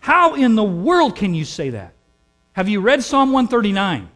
How 0.00 0.34
in 0.34 0.56
the 0.56 0.64
world 0.64 1.16
can 1.16 1.32
you 1.34 1.44
say 1.44 1.70
that? 1.70 1.94
Have 2.52 2.68
you 2.68 2.80
read 2.80 3.02
Psalm 3.04 3.32
139? 3.32 4.08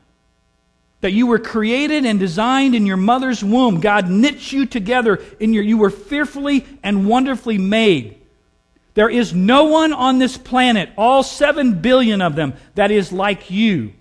That 1.01 1.12
you 1.12 1.29
were 1.29 1.38
created 1.38 2.05
and 2.05 2.19
designed 2.19 2.75
in 2.75 2.87
your 2.87 2.97
mother's 2.97 3.43
womb. 3.43 3.81
God 3.81 4.11
knit 4.11 4.53
you 4.53 4.66
together 4.66 5.23
in 5.38 5.53
your 5.53 5.62
you 5.62 5.79
were 5.79 5.90
fearfully 5.90 6.66
and 6.83 7.09
wonderfully 7.09 7.57
made. 7.57 8.21
There 8.95 9.09
is 9.09 9.33
no 9.33 9.64
one 9.64 9.93
on 9.93 10.19
this 10.19 10.37
planet, 10.37 10.90
all 10.99 11.23
7 11.23 11.81
billion 11.81 12.21
of 12.21 12.35
them, 12.35 12.55
that 12.75 12.90
is 12.90 13.12
like 13.12 13.51
you. 13.51 13.93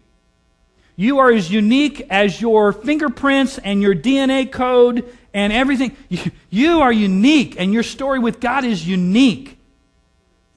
You 0.95 1.19
are 1.19 1.31
as 1.31 1.51
unique 1.51 2.05
as 2.09 2.41
your 2.41 2.73
fingerprints 2.73 3.59
and 3.59 3.81
your 3.81 3.95
DNA 3.95 4.51
code 4.51 5.07
and 5.33 5.53
everything. 5.53 5.95
You, 6.51 6.81
are 6.81 6.91
unique, 6.91 7.59
and 7.59 7.71
your 7.71 7.83
story 7.83 8.17
with 8.17 8.39
God 8.39 8.65
is 8.65 8.87
unique. 8.87 9.57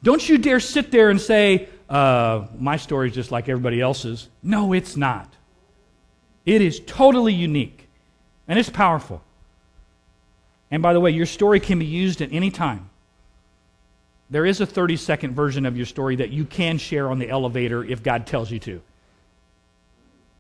Don't 0.03 0.27
you 0.27 0.39
dare 0.39 0.59
sit 0.59 0.91
there 0.91 1.11
and 1.11 1.21
say, 1.21 1.69
uh, 1.91 2.47
my 2.59 2.79
story 2.79 3.09
is 3.09 3.15
just 3.15 3.31
like 3.31 3.49
everybody 3.49 3.81
else's. 3.81 4.29
No, 4.43 4.73
it's 4.73 4.97
not. 4.97 5.31
It 6.47 6.63
is 6.63 6.81
totally 6.87 7.35
unique, 7.35 7.89
and 8.49 8.59
it's 8.59 8.71
powerful. 8.71 9.23
And 10.71 10.83
by 10.83 10.95
the 10.95 11.01
way, 11.01 11.11
your 11.11 11.27
story 11.27 11.61
can 11.61 11.79
be 11.79 11.85
used 11.85 12.23
at 12.23 12.33
any 12.33 12.51
time. 12.51 12.89
There 14.31 14.47
is 14.47 14.63
a 14.63 14.67
30 14.67 14.97
second 14.97 15.35
version 15.35 15.67
of 15.67 15.77
your 15.77 15.85
story 15.85 16.17
that 16.17 16.31
you 16.31 16.47
can 16.47 16.79
share 16.79 17.11
on 17.11 17.19
the 17.19 17.29
elevator 17.29 17.85
if 17.85 18.03
God 18.03 18.27
tells 18.27 18.51
you 18.51 18.59
to. 18.61 18.81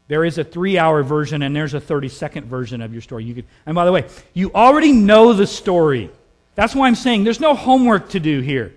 There 0.08 0.24
is 0.24 0.38
a 0.38 0.44
three 0.44 0.78
hour 0.78 1.02
version 1.02 1.42
and 1.42 1.54
there's 1.54 1.74
a 1.74 1.80
30 1.80 2.08
second 2.08 2.46
version 2.46 2.82
of 2.82 2.92
your 2.92 3.02
story. 3.02 3.24
You 3.24 3.34
could, 3.34 3.46
and 3.66 3.74
by 3.74 3.84
the 3.84 3.92
way, 3.92 4.06
you 4.34 4.52
already 4.52 4.92
know 4.92 5.32
the 5.32 5.46
story. 5.46 6.10
That's 6.54 6.74
why 6.74 6.86
I'm 6.86 6.94
saying 6.94 7.24
there's 7.24 7.40
no 7.40 7.54
homework 7.54 8.10
to 8.10 8.20
do 8.20 8.40
here. 8.40 8.74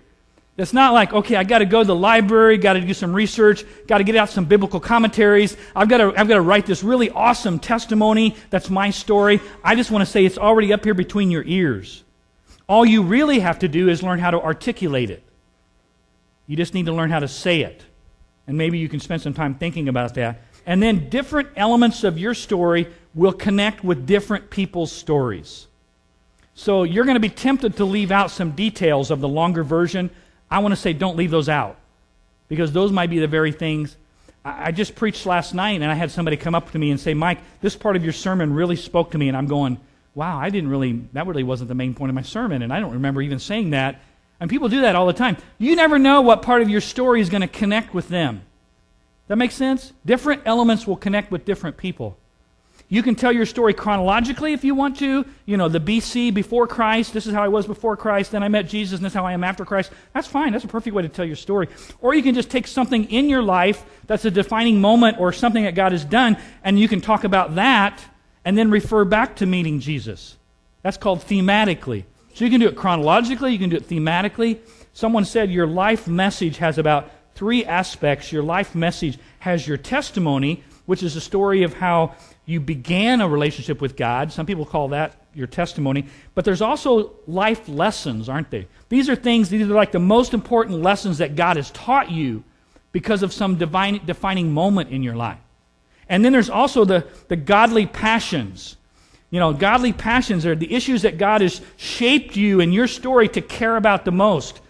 It's 0.56 0.72
not 0.72 0.94
like, 0.94 1.12
okay, 1.12 1.36
I 1.36 1.44
got 1.44 1.58
to 1.58 1.66
go 1.66 1.80
to 1.80 1.86
the 1.86 1.94
library, 1.94 2.56
got 2.56 2.74
to 2.74 2.80
do 2.80 2.94
some 2.94 3.12
research, 3.12 3.62
got 3.86 3.98
to 3.98 4.04
get 4.04 4.16
out 4.16 4.30
some 4.30 4.46
biblical 4.46 4.80
commentaries. 4.80 5.54
I've 5.74 5.88
got 5.88 5.98
to, 5.98 6.08
I've 6.18 6.28
got 6.28 6.36
to 6.36 6.40
write 6.40 6.64
this 6.64 6.82
really 6.82 7.10
awesome 7.10 7.58
testimony. 7.58 8.34
That's 8.48 8.70
my 8.70 8.88
story. 8.88 9.40
I 9.62 9.74
just 9.74 9.90
want 9.90 10.06
to 10.06 10.10
say 10.10 10.24
it's 10.24 10.38
already 10.38 10.72
up 10.72 10.82
here 10.84 10.94
between 10.94 11.30
your 11.30 11.44
ears. 11.44 12.02
All 12.66 12.86
you 12.86 13.02
really 13.02 13.40
have 13.40 13.58
to 13.58 13.68
do 13.68 13.90
is 13.90 14.02
learn 14.02 14.18
how 14.18 14.30
to 14.30 14.40
articulate 14.40 15.10
it. 15.10 15.22
You 16.46 16.56
just 16.56 16.72
need 16.72 16.86
to 16.86 16.92
learn 16.92 17.10
how 17.10 17.18
to 17.18 17.28
say 17.28 17.60
it. 17.60 17.82
And 18.46 18.56
maybe 18.56 18.78
you 18.78 18.88
can 18.88 19.00
spend 19.00 19.20
some 19.20 19.34
time 19.34 19.56
thinking 19.56 19.88
about 19.88 20.14
that 20.14 20.40
And 20.66 20.82
then 20.82 21.08
different 21.08 21.48
elements 21.56 22.02
of 22.04 22.18
your 22.18 22.34
story 22.34 22.88
will 23.14 23.32
connect 23.32 23.84
with 23.84 24.06
different 24.06 24.50
people's 24.50 24.92
stories. 24.92 25.68
So 26.54 26.82
you're 26.82 27.04
going 27.04 27.14
to 27.14 27.20
be 27.20 27.28
tempted 27.28 27.76
to 27.76 27.84
leave 27.84 28.10
out 28.10 28.30
some 28.30 28.50
details 28.50 29.10
of 29.10 29.20
the 29.20 29.28
longer 29.28 29.62
version. 29.62 30.10
I 30.50 30.58
want 30.58 30.72
to 30.72 30.80
say 30.80 30.92
don't 30.92 31.16
leave 31.16 31.30
those 31.30 31.48
out 31.48 31.76
because 32.48 32.72
those 32.72 32.90
might 32.90 33.10
be 33.10 33.18
the 33.18 33.28
very 33.28 33.52
things. 33.52 33.96
I 34.44 34.72
just 34.72 34.94
preached 34.94 35.26
last 35.26 35.54
night 35.54 35.82
and 35.82 35.90
I 35.90 35.94
had 35.94 36.10
somebody 36.10 36.36
come 36.36 36.54
up 36.54 36.70
to 36.72 36.78
me 36.78 36.90
and 36.90 37.00
say, 37.00 37.14
Mike, 37.14 37.38
this 37.60 37.76
part 37.76 37.96
of 37.96 38.04
your 38.04 38.12
sermon 38.12 38.54
really 38.54 38.76
spoke 38.76 39.10
to 39.12 39.18
me. 39.18 39.28
And 39.28 39.36
I'm 39.36 39.46
going, 39.46 39.78
wow, 40.14 40.38
I 40.38 40.50
didn't 40.50 40.70
really, 40.70 41.02
that 41.12 41.26
really 41.26 41.42
wasn't 41.42 41.68
the 41.68 41.74
main 41.74 41.94
point 41.94 42.10
of 42.10 42.14
my 42.14 42.22
sermon. 42.22 42.62
And 42.62 42.72
I 42.72 42.80
don't 42.80 42.92
remember 42.92 43.22
even 43.22 43.38
saying 43.38 43.70
that. 43.70 44.00
And 44.40 44.48
people 44.48 44.68
do 44.68 44.82
that 44.82 44.96
all 44.96 45.06
the 45.06 45.12
time. 45.12 45.36
You 45.58 45.76
never 45.76 45.98
know 45.98 46.22
what 46.22 46.42
part 46.42 46.62
of 46.62 46.70
your 46.70 46.80
story 46.80 47.20
is 47.20 47.28
going 47.28 47.42
to 47.42 47.48
connect 47.48 47.92
with 47.92 48.08
them. 48.08 48.42
That 49.28 49.36
makes 49.36 49.54
sense? 49.54 49.92
Different 50.04 50.42
elements 50.44 50.86
will 50.86 50.96
connect 50.96 51.30
with 51.30 51.44
different 51.44 51.76
people. 51.76 52.16
You 52.88 53.02
can 53.02 53.16
tell 53.16 53.32
your 53.32 53.46
story 53.46 53.74
chronologically 53.74 54.52
if 54.52 54.62
you 54.62 54.74
want 54.74 54.98
to. 54.98 55.24
You 55.44 55.56
know, 55.56 55.68
the 55.68 55.80
BC 55.80 56.32
before 56.32 56.68
Christ, 56.68 57.12
this 57.12 57.26
is 57.26 57.34
how 57.34 57.42
I 57.42 57.48
was 57.48 57.66
before 57.66 57.96
Christ, 57.96 58.30
then 58.30 58.44
I 58.44 58.48
met 58.48 58.68
Jesus, 58.68 58.98
and 58.98 59.04
this 59.04 59.10
is 59.12 59.16
how 59.16 59.26
I 59.26 59.32
am 59.32 59.42
after 59.42 59.64
Christ. 59.64 59.90
That's 60.12 60.28
fine. 60.28 60.52
That's 60.52 60.64
a 60.64 60.68
perfect 60.68 60.94
way 60.94 61.02
to 61.02 61.08
tell 61.08 61.24
your 61.24 61.36
story. 61.36 61.68
Or 62.00 62.14
you 62.14 62.22
can 62.22 62.34
just 62.34 62.48
take 62.48 62.68
something 62.68 63.10
in 63.10 63.28
your 63.28 63.42
life 63.42 63.84
that's 64.06 64.24
a 64.24 64.30
defining 64.30 64.80
moment 64.80 65.18
or 65.18 65.32
something 65.32 65.64
that 65.64 65.74
God 65.74 65.90
has 65.90 66.04
done, 66.04 66.36
and 66.62 66.78
you 66.78 66.86
can 66.86 67.00
talk 67.00 67.24
about 67.24 67.56
that 67.56 68.04
and 68.44 68.56
then 68.56 68.70
refer 68.70 69.04
back 69.04 69.36
to 69.36 69.46
meeting 69.46 69.80
Jesus. 69.80 70.36
That's 70.82 70.96
called 70.96 71.20
thematically. 71.20 72.04
So 72.34 72.44
you 72.44 72.50
can 72.50 72.60
do 72.60 72.68
it 72.68 72.76
chronologically, 72.76 73.52
you 73.52 73.58
can 73.58 73.70
do 73.70 73.76
it 73.76 73.88
thematically. 73.88 74.60
Someone 74.92 75.24
said 75.24 75.50
your 75.50 75.66
life 75.66 76.06
message 76.06 76.58
has 76.58 76.78
about 76.78 77.10
three 77.36 77.64
aspects. 77.64 78.32
Your 78.32 78.42
life 78.42 78.74
message 78.74 79.18
has 79.38 79.66
your 79.66 79.76
testimony, 79.76 80.64
which 80.86 81.02
is 81.02 81.14
a 81.14 81.20
story 81.20 81.62
of 81.62 81.74
how 81.74 82.14
you 82.46 82.60
began 82.60 83.20
a 83.20 83.28
relationship 83.28 83.80
with 83.80 83.96
God. 83.96 84.32
Some 84.32 84.46
people 84.46 84.64
call 84.64 84.88
that 84.88 85.14
your 85.34 85.46
testimony. 85.46 86.06
But 86.34 86.44
there's 86.44 86.62
also 86.62 87.12
life 87.26 87.68
lessons, 87.68 88.28
aren't 88.28 88.50
they? 88.50 88.66
These 88.88 89.08
are 89.08 89.16
things, 89.16 89.50
these 89.50 89.68
are 89.68 89.74
like 89.74 89.92
the 89.92 89.98
most 89.98 90.32
important 90.32 90.80
lessons 90.82 91.18
that 91.18 91.36
God 91.36 91.56
has 91.56 91.70
taught 91.72 92.10
you 92.10 92.42
because 92.90 93.22
of 93.22 93.32
some 93.32 93.56
divine, 93.56 94.00
defining 94.06 94.52
moment 94.52 94.90
in 94.90 95.02
your 95.02 95.14
life. 95.14 95.38
And 96.08 96.24
then 96.24 96.32
there's 96.32 96.48
also 96.48 96.84
the, 96.84 97.06
the 97.28 97.36
godly 97.36 97.84
passions. 97.86 98.76
You 99.30 99.40
know, 99.40 99.52
godly 99.52 99.92
passions 99.92 100.46
are 100.46 100.54
the 100.54 100.72
issues 100.72 101.02
that 101.02 101.18
God 101.18 101.40
has 101.40 101.60
shaped 101.76 102.36
you 102.36 102.60
in 102.60 102.72
your 102.72 102.86
story 102.86 103.28
to 103.30 103.42
care 103.42 103.76
about 103.76 104.04
the 104.04 104.12
most. 104.12 104.60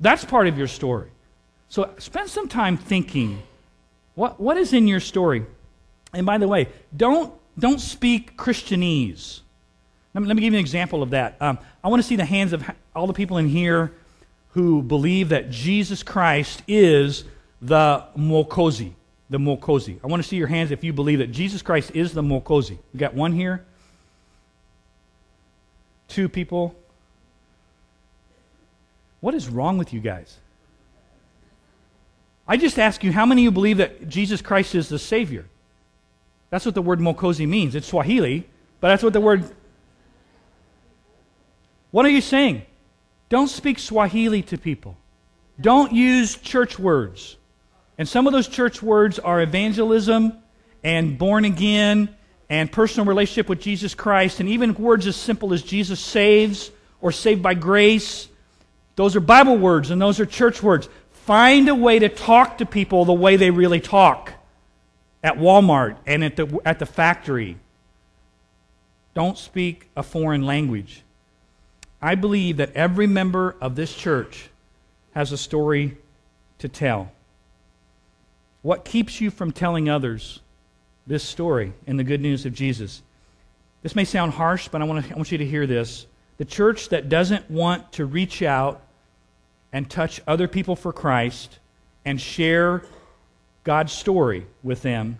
That's 0.00 0.24
part 0.24 0.48
of 0.48 0.58
your 0.58 0.66
story. 0.66 1.10
So 1.70 1.88
spend 1.98 2.28
some 2.28 2.48
time 2.48 2.76
thinking 2.76 3.42
what, 4.14 4.38
what 4.38 4.58
is 4.58 4.74
in 4.74 4.86
your 4.86 5.00
story? 5.00 5.46
And 6.12 6.26
by 6.26 6.36
the 6.36 6.48
way, 6.48 6.68
don't, 6.94 7.32
don't 7.58 7.80
speak 7.80 8.36
Christianese. 8.36 9.40
Let 10.12 10.22
me, 10.22 10.26
let 10.26 10.36
me 10.36 10.42
give 10.42 10.52
you 10.52 10.58
an 10.58 10.60
example 10.62 11.02
of 11.02 11.10
that. 11.10 11.40
Um, 11.40 11.58
I 11.82 11.88
want 11.88 12.02
to 12.02 12.06
see 12.06 12.16
the 12.16 12.24
hands 12.24 12.52
of 12.52 12.68
all 12.94 13.06
the 13.06 13.12
people 13.12 13.38
in 13.38 13.48
here 13.48 13.92
who 14.50 14.82
believe 14.82 15.28
that 15.28 15.50
Jesus 15.50 16.02
Christ 16.02 16.62
is 16.66 17.24
the 17.62 18.04
Mwokozi. 18.18 18.92
The 19.30 19.38
Mwokozi. 19.38 20.00
I 20.02 20.08
want 20.08 20.20
to 20.20 20.28
see 20.28 20.36
your 20.36 20.48
hands 20.48 20.72
if 20.72 20.82
you 20.82 20.92
believe 20.92 21.20
that 21.20 21.30
Jesus 21.30 21.62
Christ 21.62 21.92
is 21.94 22.12
the 22.12 22.22
Mwokozi. 22.22 22.78
We 22.92 22.98
got 22.98 23.14
one 23.14 23.32
here. 23.32 23.64
Two 26.08 26.28
people. 26.28 26.74
What 29.20 29.34
is 29.36 29.48
wrong 29.48 29.78
with 29.78 29.92
you 29.94 30.00
guys? 30.00 30.36
I 32.50 32.56
just 32.56 32.80
ask 32.80 33.04
you, 33.04 33.12
how 33.12 33.26
many 33.26 33.42
of 33.42 33.44
you 33.44 33.50
believe 33.52 33.76
that 33.76 34.08
Jesus 34.08 34.42
Christ 34.42 34.74
is 34.74 34.88
the 34.88 34.98
Savior? 34.98 35.46
That's 36.50 36.66
what 36.66 36.74
the 36.74 36.82
word 36.82 36.98
Mwokozi 36.98 37.46
means. 37.46 37.76
It's 37.76 37.86
Swahili, 37.86 38.44
but 38.80 38.88
that's 38.88 39.04
what 39.04 39.12
the 39.12 39.20
word. 39.20 39.48
What 41.92 42.04
are 42.04 42.08
you 42.08 42.20
saying? 42.20 42.62
Don't 43.28 43.46
speak 43.46 43.78
Swahili 43.78 44.42
to 44.42 44.58
people. 44.58 44.96
Don't 45.60 45.92
use 45.92 46.34
church 46.38 46.76
words. 46.76 47.36
And 47.98 48.08
some 48.08 48.26
of 48.26 48.32
those 48.32 48.48
church 48.48 48.82
words 48.82 49.20
are 49.20 49.40
evangelism 49.40 50.32
and 50.82 51.16
born 51.16 51.44
again 51.44 52.12
and 52.48 52.72
personal 52.72 53.06
relationship 53.06 53.48
with 53.48 53.60
Jesus 53.60 53.94
Christ, 53.94 54.40
and 54.40 54.48
even 54.48 54.74
words 54.74 55.06
as 55.06 55.14
simple 55.14 55.52
as 55.52 55.62
Jesus 55.62 56.00
saves 56.00 56.72
or 57.00 57.12
saved 57.12 57.44
by 57.44 57.54
grace. 57.54 58.26
Those 58.96 59.14
are 59.14 59.20
Bible 59.20 59.56
words 59.56 59.92
and 59.92 60.02
those 60.02 60.18
are 60.18 60.26
church 60.26 60.64
words. 60.64 60.88
Find 61.24 61.68
a 61.68 61.74
way 61.74 61.98
to 61.98 62.08
talk 62.08 62.58
to 62.58 62.66
people 62.66 63.04
the 63.04 63.12
way 63.12 63.36
they 63.36 63.50
really 63.50 63.80
talk 63.80 64.32
at 65.22 65.36
Walmart 65.36 65.96
and 66.06 66.24
at 66.24 66.36
the, 66.36 66.58
at 66.64 66.78
the 66.78 66.86
factory. 66.86 67.56
Don't 69.14 69.36
speak 69.36 69.90
a 69.96 70.02
foreign 70.02 70.46
language. 70.46 71.02
I 72.00 72.14
believe 72.14 72.56
that 72.56 72.72
every 72.74 73.06
member 73.06 73.54
of 73.60 73.76
this 73.76 73.94
church 73.94 74.48
has 75.14 75.30
a 75.32 75.36
story 75.36 75.98
to 76.58 76.68
tell. 76.68 77.12
What 78.62 78.84
keeps 78.84 79.20
you 79.20 79.30
from 79.30 79.52
telling 79.52 79.88
others 79.88 80.40
this 81.06 81.22
story 81.22 81.72
and 81.86 81.98
the 81.98 82.04
good 82.04 82.20
news 82.20 82.46
of 82.46 82.54
Jesus? 82.54 83.02
This 83.82 83.94
may 83.94 84.04
sound 84.04 84.32
harsh, 84.32 84.68
but 84.68 84.80
I 84.80 84.84
want, 84.84 85.04
to, 85.04 85.12
I 85.12 85.16
want 85.16 85.32
you 85.32 85.38
to 85.38 85.46
hear 85.46 85.66
this. 85.66 86.06
The 86.38 86.44
church 86.44 86.88
that 86.90 87.08
doesn't 87.08 87.50
want 87.50 87.92
to 87.92 88.06
reach 88.06 88.42
out 88.42 88.82
and 89.72 89.88
touch 89.88 90.20
other 90.26 90.48
people 90.48 90.76
for 90.76 90.92
Christ 90.92 91.58
and 92.04 92.20
share 92.20 92.82
God's 93.64 93.92
story 93.92 94.46
with 94.62 94.82
them, 94.82 95.18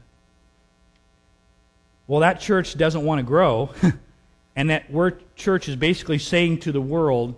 well, 2.06 2.20
that 2.20 2.40
church 2.40 2.76
doesn't 2.76 3.04
want 3.04 3.20
to 3.20 3.22
grow. 3.22 3.70
and 4.56 4.70
that 4.70 4.90
word 4.90 5.22
church 5.36 5.68
is 5.68 5.76
basically 5.76 6.18
saying 6.18 6.58
to 6.60 6.72
the 6.72 6.80
world, 6.80 7.34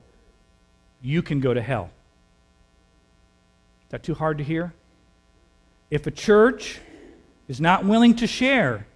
you 1.03 1.21
can 1.21 1.41
go 1.41 1.53
to 1.53 1.61
hell. 1.61 1.91
Is 3.87 3.91
that 3.91 4.03
too 4.03 4.15
hard 4.15 4.39
to 4.39 4.45
hear? 4.45 4.73
If 5.91 6.07
a 6.07 6.11
church 6.11 6.81
is 7.49 7.61
not 7.61 7.85
willing 7.85 8.17
to 8.17 8.27
share 8.27 8.87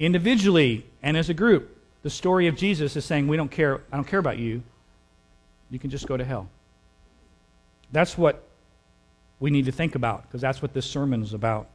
individually 0.00 0.84
and 1.00 1.16
as 1.16 1.28
a 1.28 1.34
group 1.34 1.78
the 2.02 2.10
story 2.10 2.48
of 2.48 2.56
Jesus 2.56 2.96
is 2.96 3.04
saying, 3.04 3.28
we 3.28 3.36
don't 3.36 3.50
care, 3.50 3.82
I 3.92 3.96
don't 3.96 4.06
care 4.06 4.18
about 4.18 4.38
you, 4.38 4.62
you 5.70 5.78
can 5.78 5.90
just 5.90 6.08
go 6.08 6.16
to 6.16 6.24
hell. 6.24 6.48
That's 7.92 8.16
what 8.16 8.42
we 9.40 9.50
need 9.50 9.64
to 9.66 9.72
think 9.72 9.94
about 9.94 10.22
because 10.22 10.40
that's 10.40 10.62
what 10.62 10.74
this 10.74 10.86
sermon 10.86 11.22
is 11.22 11.32
about. 11.32 11.66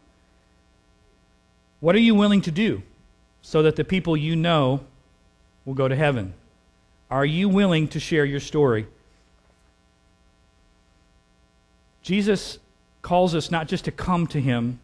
What 1.79 1.95
are 1.95 1.99
you 1.99 2.15
willing 2.15 2.41
to 2.41 2.51
do 2.51 2.81
so 3.41 3.63
that 3.63 3.75
the 3.75 3.83
people 3.83 4.15
you 4.15 4.35
know 4.35 4.81
will 5.65 5.73
go 5.73 5.87
to 5.87 5.95
heaven? 5.95 6.33
Are 7.11 7.25
you 7.25 7.49
willing 7.49 7.87
to 7.89 7.99
share 7.99 8.25
your 8.25 8.39
story? 8.39 8.87
Jesus 12.01 12.59
calls 13.01 13.35
us 13.35 13.51
not 13.51 13.67
just 13.67 13.85
to 13.85 13.91
come 13.91 14.27
to 14.27 14.39
him, 14.39 14.79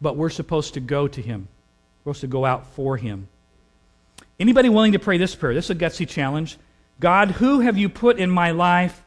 but 0.00 0.16
we're 0.16 0.30
supposed 0.30 0.74
to 0.74 0.80
go 0.80 1.06
to 1.08 1.22
him. 1.22 1.48
We're 2.04 2.12
supposed 2.12 2.20
to 2.22 2.26
go 2.26 2.44
out 2.44 2.66
for 2.68 2.96
him. 2.96 3.28
Anybody 4.38 4.70
willing 4.70 4.92
to 4.92 4.98
pray 4.98 5.18
this 5.18 5.34
prayer? 5.34 5.52
This 5.52 5.66
is 5.66 5.70
a 5.70 5.74
gutsy 5.74 6.08
challenge. 6.08 6.56
God, 6.98 7.32
who 7.32 7.60
have 7.60 7.76
you 7.76 7.88
put 7.88 8.18
in 8.18 8.30
my 8.30 8.50
life 8.50 9.02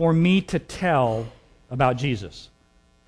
for 0.00 0.14
me 0.14 0.40
to 0.40 0.58
tell 0.58 1.26
about 1.70 1.98
Jesus? 1.98 2.48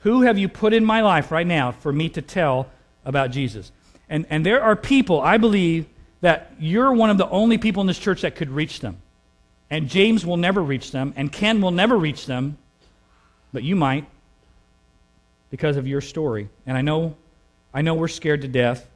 Who 0.00 0.20
have 0.20 0.36
you 0.36 0.46
put 0.46 0.74
in 0.74 0.84
my 0.84 1.00
life 1.00 1.32
right 1.32 1.46
now 1.46 1.72
for 1.72 1.90
me 1.90 2.10
to 2.10 2.20
tell 2.20 2.68
about 3.06 3.30
Jesus? 3.30 3.72
And, 4.10 4.26
and 4.28 4.44
there 4.44 4.62
are 4.62 4.76
people, 4.76 5.18
I 5.18 5.38
believe, 5.38 5.86
that 6.20 6.52
you're 6.60 6.92
one 6.92 7.08
of 7.08 7.16
the 7.16 7.26
only 7.30 7.56
people 7.56 7.80
in 7.80 7.86
this 7.86 7.98
church 7.98 8.20
that 8.20 8.36
could 8.36 8.50
reach 8.50 8.80
them. 8.80 8.98
And 9.70 9.88
James 9.88 10.26
will 10.26 10.36
never 10.36 10.62
reach 10.62 10.90
them, 10.90 11.14
and 11.16 11.32
Ken 11.32 11.62
will 11.62 11.70
never 11.70 11.96
reach 11.96 12.26
them, 12.26 12.58
but 13.54 13.62
you 13.62 13.74
might 13.74 14.04
because 15.48 15.78
of 15.78 15.86
your 15.86 16.02
story. 16.02 16.50
And 16.66 16.76
I 16.76 16.82
know, 16.82 17.16
I 17.72 17.80
know 17.80 17.94
we're 17.94 18.08
scared 18.08 18.42
to 18.42 18.48
death. 18.48 18.86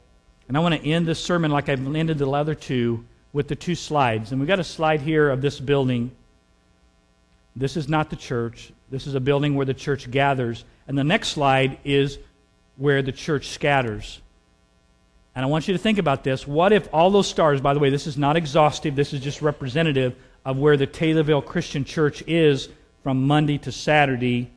And 0.47 0.55
I 0.55 0.59
want 0.59 0.75
to 0.75 0.87
end 0.87 1.07
this 1.07 1.19
sermon 1.19 1.49
like 1.49 1.67
I've 1.67 1.83
ended 1.95 2.19
the 2.19 2.29
other 2.29 2.53
two 2.53 3.03
with 3.33 3.47
the 3.47 3.55
two 3.55 3.73
slides. 3.73 4.31
And 4.31 4.39
we've 4.39 4.47
got 4.47 4.59
a 4.59 4.63
slide 4.63 5.01
here 5.01 5.31
of 5.31 5.41
this 5.41 5.59
building 5.59 6.11
this 7.59 7.75
is 7.75 7.89
not 7.89 8.09
the 8.09 8.15
church. 8.15 8.71
This 8.89 9.07
is 9.07 9.15
a 9.15 9.19
building 9.19 9.55
where 9.55 9.65
the 9.65 9.73
church 9.73 10.09
gathers. 10.11 10.63
And 10.87 10.97
the 10.97 11.03
next 11.03 11.29
slide 11.29 11.79
is 11.83 12.19
where 12.77 13.01
the 13.01 13.11
church 13.11 13.47
scatters. 13.49 14.21
And 15.35 15.43
I 15.43 15.49
want 15.49 15.67
you 15.67 15.73
to 15.73 15.77
think 15.77 15.97
about 15.97 16.23
this. 16.23 16.47
What 16.47 16.71
if 16.71 16.87
all 16.93 17.09
those 17.09 17.27
stars, 17.27 17.59
by 17.59 17.73
the 17.73 17.79
way, 17.79 17.89
this 17.89 18.07
is 18.07 18.17
not 18.17 18.37
exhaustive, 18.37 18.95
this 18.95 19.13
is 19.13 19.21
just 19.21 19.41
representative 19.41 20.15
of 20.45 20.57
where 20.57 20.77
the 20.77 20.87
Taylorville 20.87 21.41
Christian 21.45 21.83
Church 21.83 22.23
is 22.27 22.69
from 23.03 23.25
Monday 23.25 23.57
to 23.59 23.71
Saturday, 23.71 24.51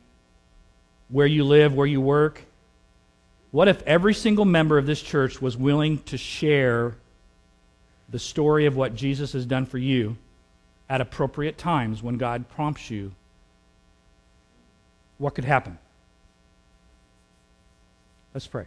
where 1.09 1.27
you 1.27 1.43
live, 1.43 1.73
where 1.73 1.87
you 1.87 2.01
work. 2.01 2.43
What 3.51 3.67
if 3.67 3.81
every 3.83 4.13
single 4.13 4.45
member 4.45 4.77
of 4.77 4.85
this 4.85 5.01
church 5.01 5.41
was 5.41 5.57
willing 5.57 5.99
to 6.03 6.17
share 6.17 6.95
the 8.09 8.19
story 8.19 8.65
of 8.65 8.75
what 8.75 8.95
Jesus 8.95 9.33
has 9.33 9.45
done 9.45 9.65
for 9.65 9.77
you 9.77 10.17
at 10.91 10.99
appropriate 10.99 11.57
times 11.57 12.03
when 12.03 12.17
God 12.17 12.49
prompts 12.49 12.91
you, 12.91 13.13
what 15.17 15.33
could 15.33 15.45
happen? 15.45 15.79
Let's 18.33 18.45
pray. 18.45 18.65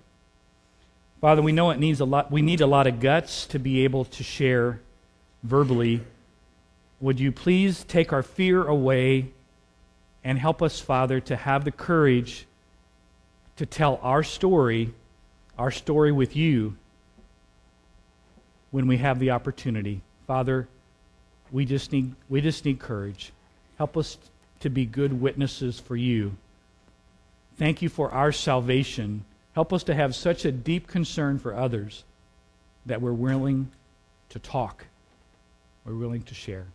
Father, 1.21 1.43
we 1.43 1.53
know 1.53 1.71
it 1.71 1.79
needs 1.79 2.01
a 2.01 2.07
lot 2.07 2.33
we 2.33 2.41
need 2.41 2.63
a 2.63 2.67
lot 2.67 2.87
of 2.87 2.99
guts 2.99 3.47
to 3.49 3.59
be 3.59 3.85
able 3.85 4.07
to 4.07 4.23
share 4.23 4.81
verbally. 5.43 6.01
Would 6.99 7.21
you 7.21 7.31
please 7.31 7.85
take 7.85 8.11
our 8.11 8.23
fear 8.23 8.65
away 8.67 9.31
and 10.23 10.39
help 10.39 10.63
us, 10.63 10.81
Father, 10.81 11.21
to 11.21 11.37
have 11.37 11.67
the 11.67 11.73
courage 11.73 12.47
to 13.57 13.67
tell 13.67 14.01
our 14.03 14.23
story, 14.23 14.95
our 15.59 15.71
story 15.71 16.11
with 16.11 16.35
you, 16.35 16.77
when 18.71 18.87
we 18.87 18.97
have 18.97 19.19
the 19.19 19.31
opportunity. 19.31 20.01
Father, 20.27 20.69
we 21.55 21.65
just 21.65 21.93
need, 21.93 22.13
we 22.29 22.41
just 22.41 22.65
need 22.65 22.81
courage. 22.81 23.33
Help 23.79 23.97
us 23.97 24.19
to 24.59 24.69
be 24.69 24.85
good 24.85 25.21
witnesses 25.21 25.79
for 25.79 25.95
you. 25.95 26.33
Thank 27.57 27.81
you 27.81 27.89
for 27.89 28.11
our 28.11 28.33
salvation. 28.33 29.25
Help 29.55 29.73
us 29.73 29.85
to 29.85 29.95
have 29.95 30.17
such 30.17 30.45
a 30.45 30.51
deep 30.51 30.89
concern 30.89 31.39
for 31.39 31.55
others 31.55 32.03
that 32.87 33.01
we're 33.01 33.13
willing 33.13 33.71
to 34.31 34.41
talk, 34.41 34.87
we're 35.85 35.95
willing 35.95 36.23
to 36.23 36.35
share. 36.35 36.67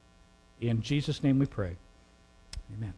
In 0.62 0.82
Jesus' 0.82 1.22
name 1.24 1.40
we 1.40 1.46
pray. 1.46 1.76
Amen. 2.74 2.94